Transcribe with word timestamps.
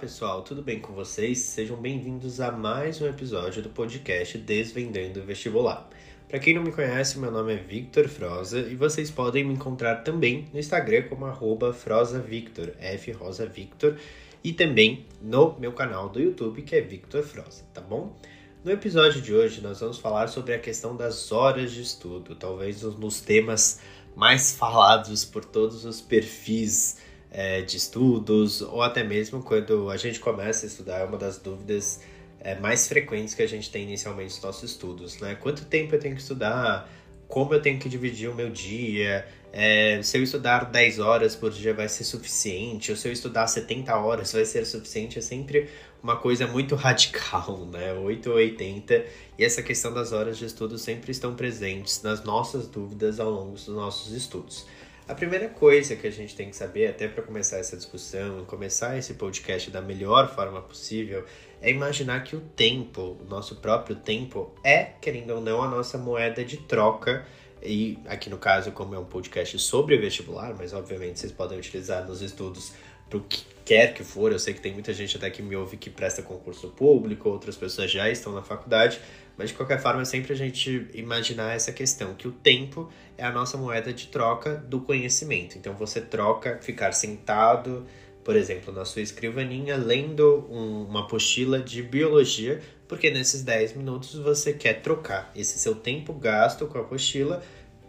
pessoal, 0.00 0.40
tudo 0.40 0.62
bem 0.62 0.80
com 0.80 0.94
vocês? 0.94 1.40
Sejam 1.40 1.76
bem-vindos 1.76 2.40
a 2.40 2.50
mais 2.50 3.02
um 3.02 3.06
episódio 3.06 3.62
do 3.62 3.68
podcast 3.68 4.38
Desvendando 4.38 5.20
o 5.20 5.22
Vestibular. 5.22 5.90
Para 6.26 6.38
quem 6.38 6.54
não 6.54 6.62
me 6.62 6.72
conhece, 6.72 7.18
meu 7.18 7.30
nome 7.30 7.52
é 7.52 7.56
Victor 7.56 8.08
Froza 8.08 8.60
e 8.60 8.74
vocês 8.74 9.10
podem 9.10 9.44
me 9.44 9.52
encontrar 9.52 9.96
também 9.96 10.48
no 10.54 10.58
Instagram 10.58 11.02
como 11.02 11.26
@frosavictor, 11.74 12.70
F 12.80 13.12
Rosa 13.12 13.44
Victor, 13.44 13.98
e 14.42 14.54
também 14.54 15.04
no 15.20 15.54
meu 15.60 15.72
canal 15.72 16.08
do 16.08 16.18
YouTube 16.18 16.62
que 16.62 16.76
é 16.76 16.80
Victor 16.80 17.22
Froza, 17.22 17.62
tá 17.74 17.82
bom? 17.82 18.16
No 18.64 18.72
episódio 18.72 19.20
de 19.20 19.34
hoje 19.34 19.60
nós 19.60 19.80
vamos 19.80 19.98
falar 19.98 20.28
sobre 20.28 20.54
a 20.54 20.58
questão 20.58 20.96
das 20.96 21.30
horas 21.30 21.72
de 21.72 21.82
estudo, 21.82 22.34
talvez 22.34 22.82
um 22.82 22.98
dos 22.98 23.20
temas 23.20 23.82
mais 24.16 24.56
falados 24.56 25.26
por 25.26 25.44
todos 25.44 25.84
os 25.84 26.00
perfis 26.00 27.09
é, 27.30 27.62
de 27.62 27.76
estudos, 27.76 28.60
ou 28.60 28.82
até 28.82 29.04
mesmo 29.04 29.42
quando 29.42 29.88
a 29.90 29.96
gente 29.96 30.18
começa 30.18 30.66
a 30.66 30.68
estudar, 30.68 30.98
é 30.98 31.04
uma 31.04 31.16
das 31.16 31.38
dúvidas 31.38 32.00
é, 32.40 32.54
mais 32.58 32.88
frequentes 32.88 33.34
que 33.34 33.42
a 33.42 33.46
gente 33.46 33.70
tem 33.70 33.84
inicialmente 33.84 34.34
nos 34.34 34.42
nossos 34.42 34.70
estudos, 34.70 35.18
né? 35.20 35.36
Quanto 35.36 35.64
tempo 35.64 35.94
eu 35.94 36.00
tenho 36.00 36.14
que 36.14 36.22
estudar? 36.22 36.90
Como 37.28 37.54
eu 37.54 37.62
tenho 37.62 37.78
que 37.78 37.88
dividir 37.88 38.28
o 38.28 38.34
meu 38.34 38.50
dia? 38.50 39.26
É, 39.52 40.00
se 40.02 40.16
eu 40.18 40.22
estudar 40.22 40.64
10 40.64 40.98
horas 40.98 41.36
por 41.36 41.50
dia 41.50 41.72
vai 41.74 41.88
ser 41.88 42.02
suficiente? 42.04 42.90
Ou 42.90 42.96
se 42.96 43.06
eu 43.06 43.12
estudar 43.12 43.46
70 43.46 43.94
horas 43.96 44.32
vai 44.32 44.44
ser 44.44 44.64
suficiente? 44.64 45.18
É 45.18 45.22
sempre 45.22 45.68
uma 46.02 46.16
coisa 46.16 46.46
muito 46.46 46.74
radical, 46.76 47.66
né? 47.66 47.92
8 47.92 48.30
ou 48.30 48.36
80. 48.36 49.04
E 49.38 49.44
essa 49.44 49.62
questão 49.62 49.92
das 49.92 50.12
horas 50.12 50.38
de 50.38 50.46
estudo 50.46 50.78
sempre 50.78 51.12
estão 51.12 51.34
presentes 51.34 52.02
nas 52.02 52.24
nossas 52.24 52.66
dúvidas 52.66 53.20
ao 53.20 53.30
longo 53.30 53.52
dos 53.52 53.68
nossos 53.68 54.12
estudos. 54.12 54.66
A 55.10 55.14
primeira 55.16 55.48
coisa 55.48 55.96
que 55.96 56.06
a 56.06 56.10
gente 56.12 56.36
tem 56.36 56.50
que 56.50 56.56
saber, 56.56 56.86
até 56.86 57.08
para 57.08 57.20
começar 57.24 57.58
essa 57.58 57.76
discussão, 57.76 58.44
começar 58.44 58.96
esse 58.96 59.14
podcast 59.14 59.68
da 59.68 59.80
melhor 59.80 60.32
forma 60.32 60.62
possível, 60.62 61.24
é 61.60 61.68
imaginar 61.68 62.22
que 62.22 62.36
o 62.36 62.40
tempo, 62.40 63.18
o 63.20 63.24
nosso 63.24 63.56
próprio 63.56 63.96
tempo, 63.96 64.54
é, 64.62 64.84
querendo 65.00 65.30
ou 65.30 65.40
não, 65.40 65.64
a 65.64 65.68
nossa 65.68 65.98
moeda 65.98 66.44
de 66.44 66.58
troca. 66.58 67.26
E 67.60 67.98
aqui 68.06 68.30
no 68.30 68.38
caso, 68.38 68.70
como 68.70 68.94
é 68.94 69.00
um 69.00 69.04
podcast 69.04 69.58
sobre 69.58 69.96
vestibular, 69.98 70.54
mas 70.56 70.72
obviamente 70.72 71.18
vocês 71.18 71.32
podem 71.32 71.58
utilizar 71.58 72.06
nos 72.06 72.22
estudos 72.22 72.72
para 73.08 73.18
o 73.18 73.22
que 73.22 73.44
quer 73.70 73.94
que 73.94 74.02
for. 74.02 74.32
Eu 74.32 74.38
sei 74.40 74.52
que 74.52 74.60
tem 74.60 74.72
muita 74.72 74.92
gente 74.92 75.16
até 75.16 75.30
que 75.30 75.40
me 75.40 75.54
ouve 75.54 75.76
que 75.76 75.88
presta 75.88 76.22
concurso 76.22 76.70
público, 76.70 77.28
outras 77.28 77.56
pessoas 77.56 77.88
já 77.88 78.10
estão 78.10 78.32
na 78.32 78.42
faculdade, 78.42 79.00
mas 79.38 79.50
de 79.50 79.54
qualquer 79.54 79.80
forma, 79.80 80.02
é 80.02 80.04
sempre 80.04 80.32
a 80.32 80.36
gente 80.36 80.88
imaginar 80.92 81.54
essa 81.54 81.70
questão, 81.70 82.14
que 82.14 82.26
o 82.26 82.32
tempo 82.32 82.90
é 83.16 83.24
a 83.24 83.30
nossa 83.30 83.56
moeda 83.56 83.92
de 83.92 84.08
troca 84.08 84.56
do 84.56 84.80
conhecimento. 84.80 85.56
Então 85.56 85.72
você 85.74 86.00
troca 86.00 86.58
ficar 86.60 86.90
sentado, 86.90 87.86
por 88.24 88.34
exemplo, 88.34 88.74
na 88.74 88.84
sua 88.84 89.02
escrivaninha, 89.02 89.76
lendo 89.76 90.48
um, 90.50 90.86
uma 90.86 91.02
apostila 91.02 91.60
de 91.60 91.80
biologia, 91.80 92.60
porque 92.88 93.08
nesses 93.08 93.42
10 93.44 93.74
minutos 93.74 94.16
você 94.16 94.52
quer 94.52 94.82
trocar 94.82 95.30
esse 95.36 95.60
seu 95.60 95.76
tempo 95.76 96.12
gasto 96.12 96.66
com 96.66 96.76
a 96.76 96.80
apostila 96.80 97.40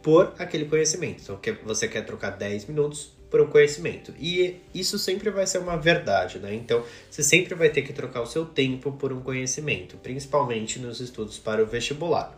por 0.03 0.31
aquele 0.37 0.65
conhecimento. 0.65 1.23
Então 1.23 1.39
você 1.65 1.87
quer 1.87 2.05
trocar 2.05 2.29
10 2.37 2.65
minutos 2.65 3.19
por 3.31 3.41
um 3.41 3.47
conhecimento. 3.47 4.13
E 4.19 4.57
isso 4.75 4.99
sempre 4.99 5.31
vai 5.31 5.47
ser 5.47 5.59
uma 5.59 5.77
verdade, 5.77 6.37
né? 6.37 6.53
Então, 6.53 6.83
você 7.09 7.23
sempre 7.23 7.55
vai 7.55 7.69
ter 7.69 7.81
que 7.81 7.93
trocar 7.93 8.21
o 8.21 8.25
seu 8.27 8.45
tempo 8.45 8.91
por 8.91 9.13
um 9.13 9.21
conhecimento, 9.21 9.95
principalmente 9.97 10.77
nos 10.77 10.99
estudos 10.99 11.39
para 11.39 11.63
o 11.63 11.65
vestibular. 11.65 12.35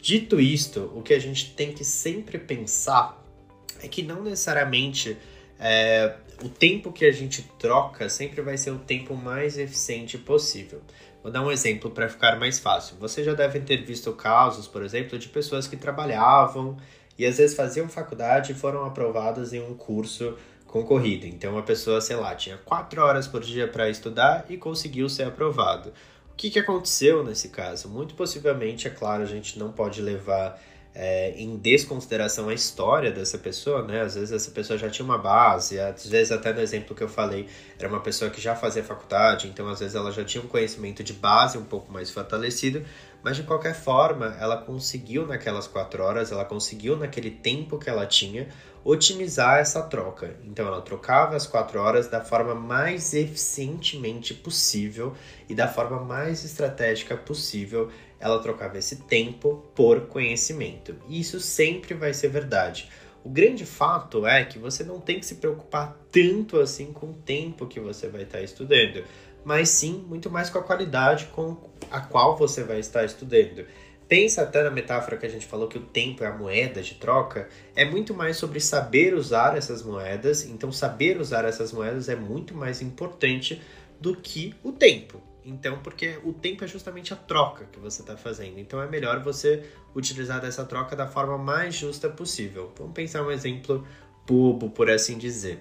Dito 0.00 0.40
isto, 0.40 0.92
o 0.94 1.02
que 1.02 1.12
a 1.12 1.18
gente 1.18 1.52
tem 1.54 1.72
que 1.72 1.84
sempre 1.84 2.38
pensar 2.38 3.20
é 3.82 3.88
que 3.88 4.00
não 4.00 4.22
necessariamente 4.22 5.16
é, 5.58 6.14
o 6.40 6.48
tempo 6.48 6.92
que 6.92 7.04
a 7.04 7.12
gente 7.12 7.42
troca 7.58 8.08
sempre 8.08 8.40
vai 8.40 8.56
ser 8.56 8.70
o 8.70 8.78
tempo 8.78 9.16
mais 9.16 9.58
eficiente 9.58 10.16
possível. 10.16 10.80
Vou 11.20 11.32
dar 11.32 11.42
um 11.42 11.50
exemplo 11.50 11.90
para 11.90 12.08
ficar 12.08 12.38
mais 12.38 12.60
fácil. 12.60 12.96
Você 13.00 13.24
já 13.24 13.34
deve 13.34 13.58
ter 13.58 13.84
visto 13.84 14.12
casos, 14.12 14.68
por 14.68 14.84
exemplo, 14.84 15.18
de 15.18 15.28
pessoas 15.28 15.66
que 15.66 15.76
trabalhavam 15.76 16.76
e 17.18 17.26
às 17.26 17.38
vezes 17.38 17.56
faziam 17.56 17.88
faculdade 17.88 18.52
e 18.52 18.54
foram 18.54 18.84
aprovadas 18.84 19.52
em 19.52 19.60
um 19.60 19.74
curso 19.74 20.36
concorrido. 20.66 21.26
Então 21.26 21.58
a 21.58 21.62
pessoa, 21.62 22.00
sei 22.00 22.16
lá, 22.16 22.34
tinha 22.34 22.56
quatro 22.58 23.02
horas 23.02 23.26
por 23.26 23.42
dia 23.42 23.66
para 23.66 23.90
estudar 23.90 24.46
e 24.48 24.56
conseguiu 24.56 25.08
ser 25.08 25.24
aprovado. 25.24 25.92
O 26.32 26.36
que, 26.36 26.50
que 26.50 26.58
aconteceu 26.58 27.24
nesse 27.24 27.48
caso? 27.48 27.88
Muito 27.88 28.14
possivelmente, 28.14 28.86
é 28.86 28.90
claro, 28.90 29.24
a 29.24 29.26
gente 29.26 29.58
não 29.58 29.72
pode 29.72 30.00
levar 30.00 30.60
é, 31.00 31.30
em 31.36 31.56
desconsideração 31.56 32.48
a 32.48 32.54
história 32.54 33.12
dessa 33.12 33.38
pessoa, 33.38 33.86
né? 33.86 34.00
Às 34.00 34.16
vezes 34.16 34.32
essa 34.32 34.50
pessoa 34.50 34.76
já 34.76 34.90
tinha 34.90 35.04
uma 35.04 35.16
base, 35.16 35.78
às 35.78 36.04
vezes 36.08 36.32
até 36.32 36.52
no 36.52 36.60
exemplo 36.60 36.92
que 36.92 37.02
eu 37.04 37.08
falei, 37.08 37.46
era 37.78 37.88
uma 37.88 38.00
pessoa 38.00 38.28
que 38.28 38.40
já 38.40 38.56
fazia 38.56 38.82
faculdade, 38.82 39.46
então 39.46 39.68
às 39.68 39.78
vezes 39.78 39.94
ela 39.94 40.10
já 40.10 40.24
tinha 40.24 40.42
um 40.42 40.48
conhecimento 40.48 41.04
de 41.04 41.12
base 41.12 41.56
um 41.56 41.62
pouco 41.62 41.92
mais 41.92 42.10
fortalecido, 42.10 42.84
mas 43.22 43.36
de 43.36 43.44
qualquer 43.44 43.74
forma, 43.74 44.36
ela 44.40 44.56
conseguiu 44.56 45.24
naquelas 45.24 45.68
quatro 45.68 46.02
horas, 46.02 46.32
ela 46.32 46.44
conseguiu 46.44 46.96
naquele 46.96 47.30
tempo 47.30 47.78
que 47.78 47.88
ela 47.88 48.04
tinha 48.04 48.48
otimizar 48.84 49.58
essa 49.58 49.82
troca. 49.82 50.36
Então 50.44 50.66
ela 50.66 50.80
trocava 50.80 51.36
as 51.36 51.46
quatro 51.46 51.80
horas 51.80 52.08
da 52.08 52.20
forma 52.20 52.54
mais 52.54 53.12
eficientemente 53.14 54.34
possível 54.34 55.14
e 55.48 55.54
da 55.54 55.68
forma 55.68 56.00
mais 56.00 56.44
estratégica 56.44 57.16
possível. 57.16 57.90
Ela 58.20 58.40
trocava 58.40 58.78
esse 58.78 58.96
tempo 59.02 59.64
por 59.74 60.08
conhecimento. 60.08 60.94
E 61.08 61.20
isso 61.20 61.40
sempre 61.40 61.94
vai 61.94 62.12
ser 62.12 62.28
verdade. 62.28 62.88
O 63.24 63.28
grande 63.28 63.66
fato 63.66 64.26
é 64.26 64.44
que 64.44 64.58
você 64.58 64.82
não 64.82 65.00
tem 65.00 65.20
que 65.20 65.26
se 65.26 65.36
preocupar 65.36 65.98
tanto 66.10 66.58
assim 66.58 66.92
com 66.92 67.10
o 67.10 67.14
tempo 67.14 67.66
que 67.66 67.80
você 67.80 68.08
vai 68.08 68.22
estar 68.22 68.40
estudando 68.40 69.04
mas 69.48 69.70
sim 69.70 70.04
muito 70.06 70.30
mais 70.30 70.50
com 70.50 70.58
a 70.58 70.62
qualidade 70.62 71.26
com 71.26 71.56
a 71.90 72.00
qual 72.00 72.36
você 72.36 72.62
vai 72.62 72.78
estar 72.80 73.04
estudando. 73.04 73.64
Pensa 74.06 74.42
até 74.42 74.62
na 74.62 74.70
metáfora 74.70 75.16
que 75.16 75.24
a 75.24 75.28
gente 75.28 75.46
falou 75.46 75.68
que 75.68 75.78
o 75.78 75.82
tempo 75.82 76.24
é 76.24 76.26
a 76.26 76.32
moeda 76.32 76.82
de 76.82 76.94
troca, 76.94 77.48
é 77.74 77.84
muito 77.84 78.14
mais 78.14 78.36
sobre 78.36 78.60
saber 78.60 79.14
usar 79.14 79.56
essas 79.56 79.82
moedas, 79.82 80.44
então 80.44 80.70
saber 80.72 81.18
usar 81.18 81.46
essas 81.46 81.72
moedas 81.72 82.08
é 82.10 82.16
muito 82.16 82.54
mais 82.54 82.80
importante 82.82 83.60
do 84.00 84.14
que 84.14 84.54
o 84.62 84.72
tempo. 84.72 85.22
Então, 85.44 85.78
porque 85.78 86.18
o 86.24 86.32
tempo 86.32 86.62
é 86.64 86.66
justamente 86.68 87.12
a 87.12 87.16
troca 87.16 87.64
que 87.72 87.78
você 87.78 88.02
está 88.02 88.16
fazendo. 88.16 88.58
Então, 88.58 88.82
é 88.82 88.86
melhor 88.86 89.22
você 89.22 89.64
utilizar 89.94 90.40
dessa 90.40 90.64
troca 90.64 90.94
da 90.94 91.06
forma 91.06 91.38
mais 91.38 91.74
justa 91.74 92.08
possível. 92.08 92.70
Vamos 92.76 92.92
pensar 92.92 93.22
um 93.22 93.30
exemplo 93.30 93.86
bobo, 94.26 94.68
por 94.68 94.90
assim 94.90 95.16
dizer. 95.16 95.58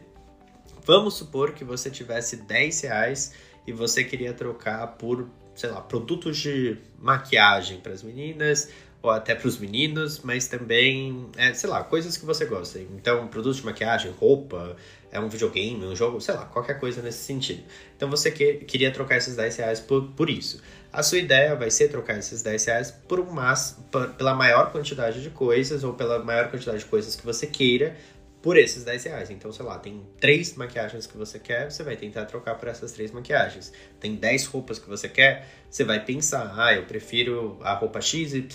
Vamos 0.83 1.15
supor 1.15 1.53
que 1.53 1.63
você 1.63 1.89
tivesse 1.89 2.37
10 2.37 2.81
reais 2.81 3.33
e 3.65 3.71
você 3.71 4.03
queria 4.03 4.33
trocar 4.33 4.87
por, 4.97 5.29
sei 5.55 5.69
lá, 5.69 5.81
produtos 5.81 6.37
de 6.37 6.77
maquiagem 6.99 7.79
para 7.79 7.93
as 7.93 8.03
meninas 8.03 8.69
ou 9.01 9.09
até 9.09 9.35
para 9.35 9.47
os 9.47 9.57
meninos, 9.57 10.19
mas 10.19 10.47
também, 10.47 11.29
é, 11.37 11.53
sei 11.53 11.69
lá, 11.69 11.83
coisas 11.83 12.17
que 12.17 12.25
você 12.25 12.45
gosta. 12.45 12.79
Então, 12.79 13.27
produtos 13.27 13.57
de 13.57 13.65
maquiagem, 13.65 14.11
roupa, 14.11 14.75
é 15.11 15.19
um 15.19 15.29
videogame, 15.29 15.85
um 15.85 15.95
jogo, 15.95 16.19
sei 16.19 16.33
lá, 16.33 16.45
qualquer 16.45 16.79
coisa 16.79 17.01
nesse 17.01 17.19
sentido. 17.19 17.63
Então, 17.95 18.09
você 18.09 18.31
que, 18.31 18.55
queria 18.65 18.91
trocar 18.91 19.17
esses 19.17 19.35
10 19.35 19.57
reais 19.57 19.79
por, 19.79 20.09
por 20.11 20.29
isso. 20.29 20.61
A 20.91 21.03
sua 21.03 21.17
ideia 21.17 21.55
vai 21.55 21.71
ser 21.71 21.89
trocar 21.89 22.17
esses 22.17 22.41
10 22.41 22.65
reais 22.65 22.91
por 22.91 23.19
um 23.19 23.29
mas, 23.31 23.77
por, 23.91 24.09
pela 24.13 24.33
maior 24.33 24.71
quantidade 24.71 25.21
de 25.21 25.29
coisas 25.29 25.83
ou 25.83 25.93
pela 25.93 26.23
maior 26.23 26.49
quantidade 26.49 26.79
de 26.79 26.85
coisas 26.85 27.15
que 27.15 27.25
você 27.25 27.47
queira 27.47 27.95
por 28.41 28.57
esses 28.57 28.83
10 28.83 29.03
reais. 29.03 29.29
Então, 29.29 29.51
sei 29.51 29.65
lá, 29.65 29.77
tem 29.77 30.01
três 30.19 30.55
maquiagens 30.55 31.07
que 31.07 31.17
você 31.17 31.39
quer, 31.39 31.71
você 31.71 31.83
vai 31.83 31.95
tentar 31.95 32.25
trocar 32.25 32.55
por 32.55 32.67
essas 32.67 32.91
três 32.91 33.11
maquiagens. 33.11 33.73
Tem 33.99 34.15
10 34.15 34.45
roupas 34.45 34.79
que 34.79 34.87
você 34.87 35.09
quer, 35.09 35.47
você 35.69 35.83
vai 35.83 36.03
pensar, 36.03 36.53
ah, 36.57 36.73
eu 36.73 36.83
prefiro 36.85 37.57
a 37.61 37.73
roupa 37.73 37.99
XYZ 37.99 38.45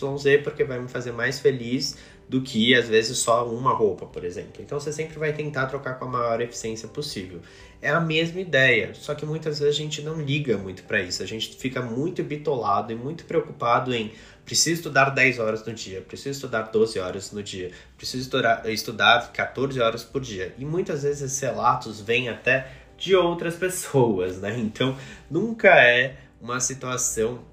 porque 0.42 0.64
vai 0.64 0.78
me 0.78 0.88
fazer 0.88 1.12
mais 1.12 1.40
feliz 1.40 1.96
do 2.32 2.40
que 2.40 2.74
às 2.74 2.88
vezes 2.88 3.18
só 3.18 3.46
uma 3.46 3.74
roupa, 3.74 4.06
por 4.06 4.24
exemplo. 4.24 4.62
Então 4.62 4.80
você 4.80 4.90
sempre 4.90 5.18
vai 5.18 5.34
tentar 5.34 5.66
trocar 5.66 5.98
com 5.98 6.06
a 6.06 6.08
maior 6.08 6.40
eficiência 6.40 6.88
possível. 6.88 7.42
É 7.82 7.90
a 7.90 8.00
mesma 8.00 8.40
ideia, 8.40 8.94
só 8.94 9.14
que 9.14 9.26
muitas 9.26 9.58
vezes 9.58 9.74
a 9.74 9.78
gente 9.78 10.00
não 10.00 10.18
liga 10.18 10.56
muito 10.56 10.82
para 10.84 11.02
isso. 11.02 11.22
A 11.22 11.26
gente 11.26 11.54
fica 11.54 11.82
muito 11.82 12.22
bitolado 12.22 12.90
e 12.90 12.94
muito 12.94 13.26
preocupado 13.26 13.94
em 13.94 14.10
preciso 14.46 14.76
estudar 14.76 15.10
10 15.10 15.40
horas 15.40 15.66
no 15.66 15.74
dia, 15.74 16.00
preciso 16.00 16.30
estudar 16.30 16.62
12 16.62 16.98
horas 16.98 17.32
no 17.32 17.42
dia, 17.42 17.70
preciso 17.98 18.22
estudar, 18.22 18.66
estudar 18.70 19.30
14 19.30 19.78
horas 19.78 20.02
por 20.02 20.22
dia. 20.22 20.54
E 20.56 20.64
muitas 20.64 21.02
vezes 21.02 21.20
esses 21.20 21.40
relatos 21.40 22.00
vêm 22.00 22.30
até 22.30 22.66
de 22.96 23.14
outras 23.14 23.56
pessoas, 23.60 24.38
né? 24.38 24.58
Então 24.58 24.96
nunca 25.30 25.68
é 25.68 26.16
uma 26.40 26.60
situação 26.60 27.44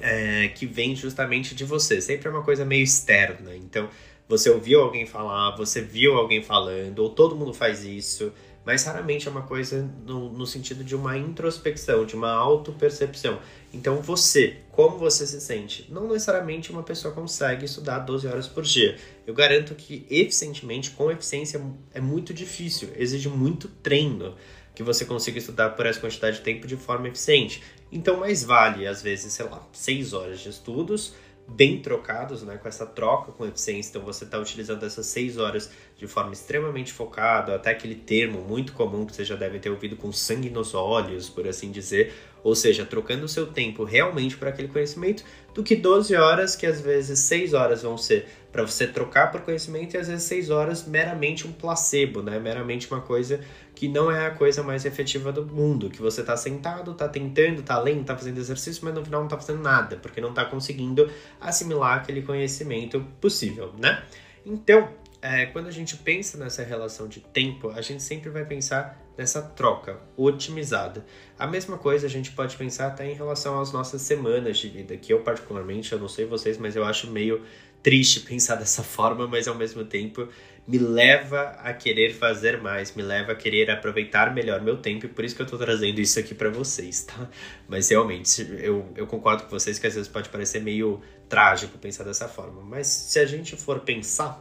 é, 0.00 0.48
que 0.48 0.66
vem 0.66 0.94
justamente 0.94 1.54
de 1.54 1.64
você. 1.64 2.00
Sempre 2.00 2.28
é 2.28 2.30
uma 2.30 2.42
coisa 2.42 2.64
meio 2.64 2.84
externa. 2.84 3.54
Então, 3.56 3.88
você 4.28 4.48
ouviu 4.48 4.80
alguém 4.80 5.06
falar, 5.06 5.56
você 5.56 5.80
viu 5.80 6.16
alguém 6.16 6.42
falando, 6.42 7.00
ou 7.00 7.10
todo 7.10 7.34
mundo 7.34 7.52
faz 7.52 7.84
isso, 7.84 8.32
mas 8.64 8.84
raramente 8.84 9.26
é 9.26 9.30
uma 9.30 9.42
coisa 9.42 9.90
no, 10.06 10.30
no 10.32 10.46
sentido 10.46 10.84
de 10.84 10.94
uma 10.94 11.18
introspecção, 11.18 12.04
de 12.04 12.14
uma 12.14 12.30
autopercepção. 12.30 13.40
Então, 13.72 14.00
você, 14.00 14.58
como 14.70 14.98
você 14.98 15.26
se 15.26 15.40
sente? 15.40 15.86
Não 15.90 16.06
necessariamente 16.06 16.70
uma 16.70 16.82
pessoa 16.82 17.12
consegue 17.12 17.64
estudar 17.64 18.00
12 18.00 18.26
horas 18.28 18.46
por 18.46 18.62
dia. 18.62 18.96
Eu 19.26 19.34
garanto 19.34 19.74
que 19.74 20.06
eficientemente, 20.08 20.90
com 20.90 21.10
eficiência, 21.10 21.60
é 21.92 22.00
muito 22.00 22.32
difícil, 22.34 22.90
exige 22.96 23.28
muito 23.28 23.66
treino 23.82 24.34
que 24.80 24.82
você 24.84 25.04
consiga 25.04 25.38
estudar 25.38 25.70
por 25.76 25.84
essa 25.84 26.00
quantidade 26.00 26.38
de 26.38 26.42
tempo 26.42 26.66
de 26.66 26.74
forma 26.74 27.06
eficiente. 27.06 27.62
Então, 27.92 28.16
mais 28.16 28.42
vale, 28.42 28.86
às 28.86 29.02
vezes, 29.02 29.30
sei 29.30 29.44
lá, 29.44 29.62
seis 29.74 30.14
horas 30.14 30.40
de 30.40 30.48
estudos 30.48 31.12
bem 31.46 31.80
trocados, 31.80 32.42
né, 32.42 32.56
com 32.56 32.68
essa 32.68 32.86
troca 32.86 33.32
com 33.32 33.44
eficiência. 33.44 33.90
Então 33.90 34.02
você 34.02 34.24
está 34.24 34.38
utilizando 34.38 34.86
essas 34.86 35.06
seis 35.06 35.36
horas 35.36 35.70
de 35.98 36.06
forma 36.06 36.32
extremamente 36.32 36.92
focada, 36.92 37.54
até 37.54 37.70
aquele 37.70 37.96
termo 37.96 38.40
muito 38.40 38.72
comum 38.72 39.04
que 39.04 39.14
você 39.14 39.24
já 39.24 39.34
deve 39.34 39.58
ter 39.58 39.68
ouvido 39.68 39.96
com 39.96 40.12
sangue 40.12 40.48
nos 40.48 40.74
olhos, 40.74 41.28
por 41.28 41.46
assim 41.46 41.70
dizer, 41.70 42.14
ou 42.42 42.54
seja, 42.54 42.86
trocando 42.86 43.24
o 43.24 43.28
seu 43.28 43.48
tempo 43.48 43.84
realmente 43.84 44.36
para 44.36 44.50
aquele 44.50 44.68
conhecimento, 44.68 45.24
do 45.52 45.62
que 45.62 45.74
12 45.74 46.14
horas, 46.14 46.56
que 46.56 46.66
às 46.66 46.80
vezes 46.80 47.18
6 47.18 47.52
horas 47.52 47.82
vão 47.82 47.98
ser 47.98 48.28
para 48.52 48.62
você 48.62 48.86
trocar 48.86 49.30
por 49.30 49.42
conhecimento 49.42 49.94
e 49.94 49.98
às 49.98 50.08
vezes 50.08 50.24
6 50.24 50.50
horas 50.50 50.86
meramente 50.86 51.46
um 51.46 51.52
placebo, 51.52 52.22
né? 52.22 52.38
Meramente 52.38 52.90
uma 52.90 53.00
coisa 53.00 53.40
que 53.74 53.88
não 53.88 54.10
é 54.10 54.26
a 54.26 54.30
coisa 54.30 54.62
mais 54.62 54.84
efetiva 54.84 55.32
do 55.32 55.46
mundo, 55.46 55.88
que 55.88 56.02
você 56.02 56.20
está 56.20 56.36
sentado, 56.36 56.90
está 56.90 57.08
tentando, 57.08 57.60
está 57.60 57.78
lendo, 57.78 58.02
está 58.02 58.16
fazendo 58.16 58.38
exercício, 58.38 58.84
mas 58.84 58.94
no 58.94 59.04
final 59.04 59.20
não 59.20 59.26
está 59.26 59.38
fazendo 59.38 59.62
nada, 59.62 59.96
porque 59.96 60.20
não 60.20 60.30
está 60.30 60.44
conseguindo 60.44 61.10
assimilar 61.40 61.98
aquele 61.98 62.22
conhecimento 62.22 63.00
possível, 63.20 63.72
né? 63.78 64.02
Então, 64.44 64.88
é, 65.22 65.46
quando 65.46 65.66
a 65.66 65.70
gente 65.70 65.96
pensa 65.98 66.38
nessa 66.38 66.62
relação 66.62 67.06
de 67.06 67.20
tempo, 67.20 67.70
a 67.70 67.82
gente 67.82 68.02
sempre 68.02 68.30
vai 68.30 68.44
pensar 68.44 68.98
nessa 69.18 69.42
troca 69.42 70.00
otimizada. 70.16 71.04
A 71.38 71.46
mesma 71.46 71.76
coisa 71.76 72.06
a 72.06 72.10
gente 72.10 72.32
pode 72.32 72.56
pensar 72.56 72.86
até 72.86 73.10
em 73.10 73.14
relação 73.14 73.60
às 73.60 73.70
nossas 73.70 74.00
semanas 74.00 74.56
de 74.56 74.68
vida, 74.68 74.96
que 74.96 75.12
eu 75.12 75.20
particularmente, 75.20 75.92
eu 75.92 75.98
não 75.98 76.08
sei 76.08 76.24
vocês, 76.24 76.56
mas 76.56 76.74
eu 76.74 76.84
acho 76.84 77.10
meio 77.10 77.42
triste 77.82 78.20
pensar 78.20 78.56
dessa 78.56 78.82
forma, 78.82 79.26
mas 79.26 79.48
ao 79.48 79.54
mesmo 79.54 79.84
tempo 79.84 80.28
me 80.66 80.78
leva 80.78 81.56
a 81.58 81.72
querer 81.72 82.14
fazer 82.14 82.60
mais, 82.60 82.94
me 82.94 83.02
leva 83.02 83.32
a 83.32 83.34
querer 83.34 83.70
aproveitar 83.70 84.32
melhor 84.32 84.60
meu 84.60 84.76
tempo, 84.76 85.06
e 85.06 85.08
por 85.08 85.24
isso 85.24 85.34
que 85.34 85.42
eu 85.42 85.46
tô 85.46 85.58
trazendo 85.58 86.00
isso 86.00 86.18
aqui 86.18 86.34
para 86.34 86.50
vocês, 86.50 87.02
tá? 87.02 87.28
Mas 87.66 87.88
realmente, 87.88 88.46
eu, 88.60 88.92
eu 88.94 89.06
concordo 89.06 89.44
com 89.44 89.50
vocês 89.50 89.78
que 89.78 89.86
às 89.86 89.94
vezes 89.94 90.08
pode 90.08 90.28
parecer 90.28 90.60
meio 90.60 91.00
trágico 91.28 91.78
pensar 91.78 92.04
dessa 92.04 92.28
forma, 92.28 92.62
mas 92.62 92.86
se 92.86 93.18
a 93.18 93.26
gente 93.26 93.56
for 93.56 93.80
pensar 93.80 94.40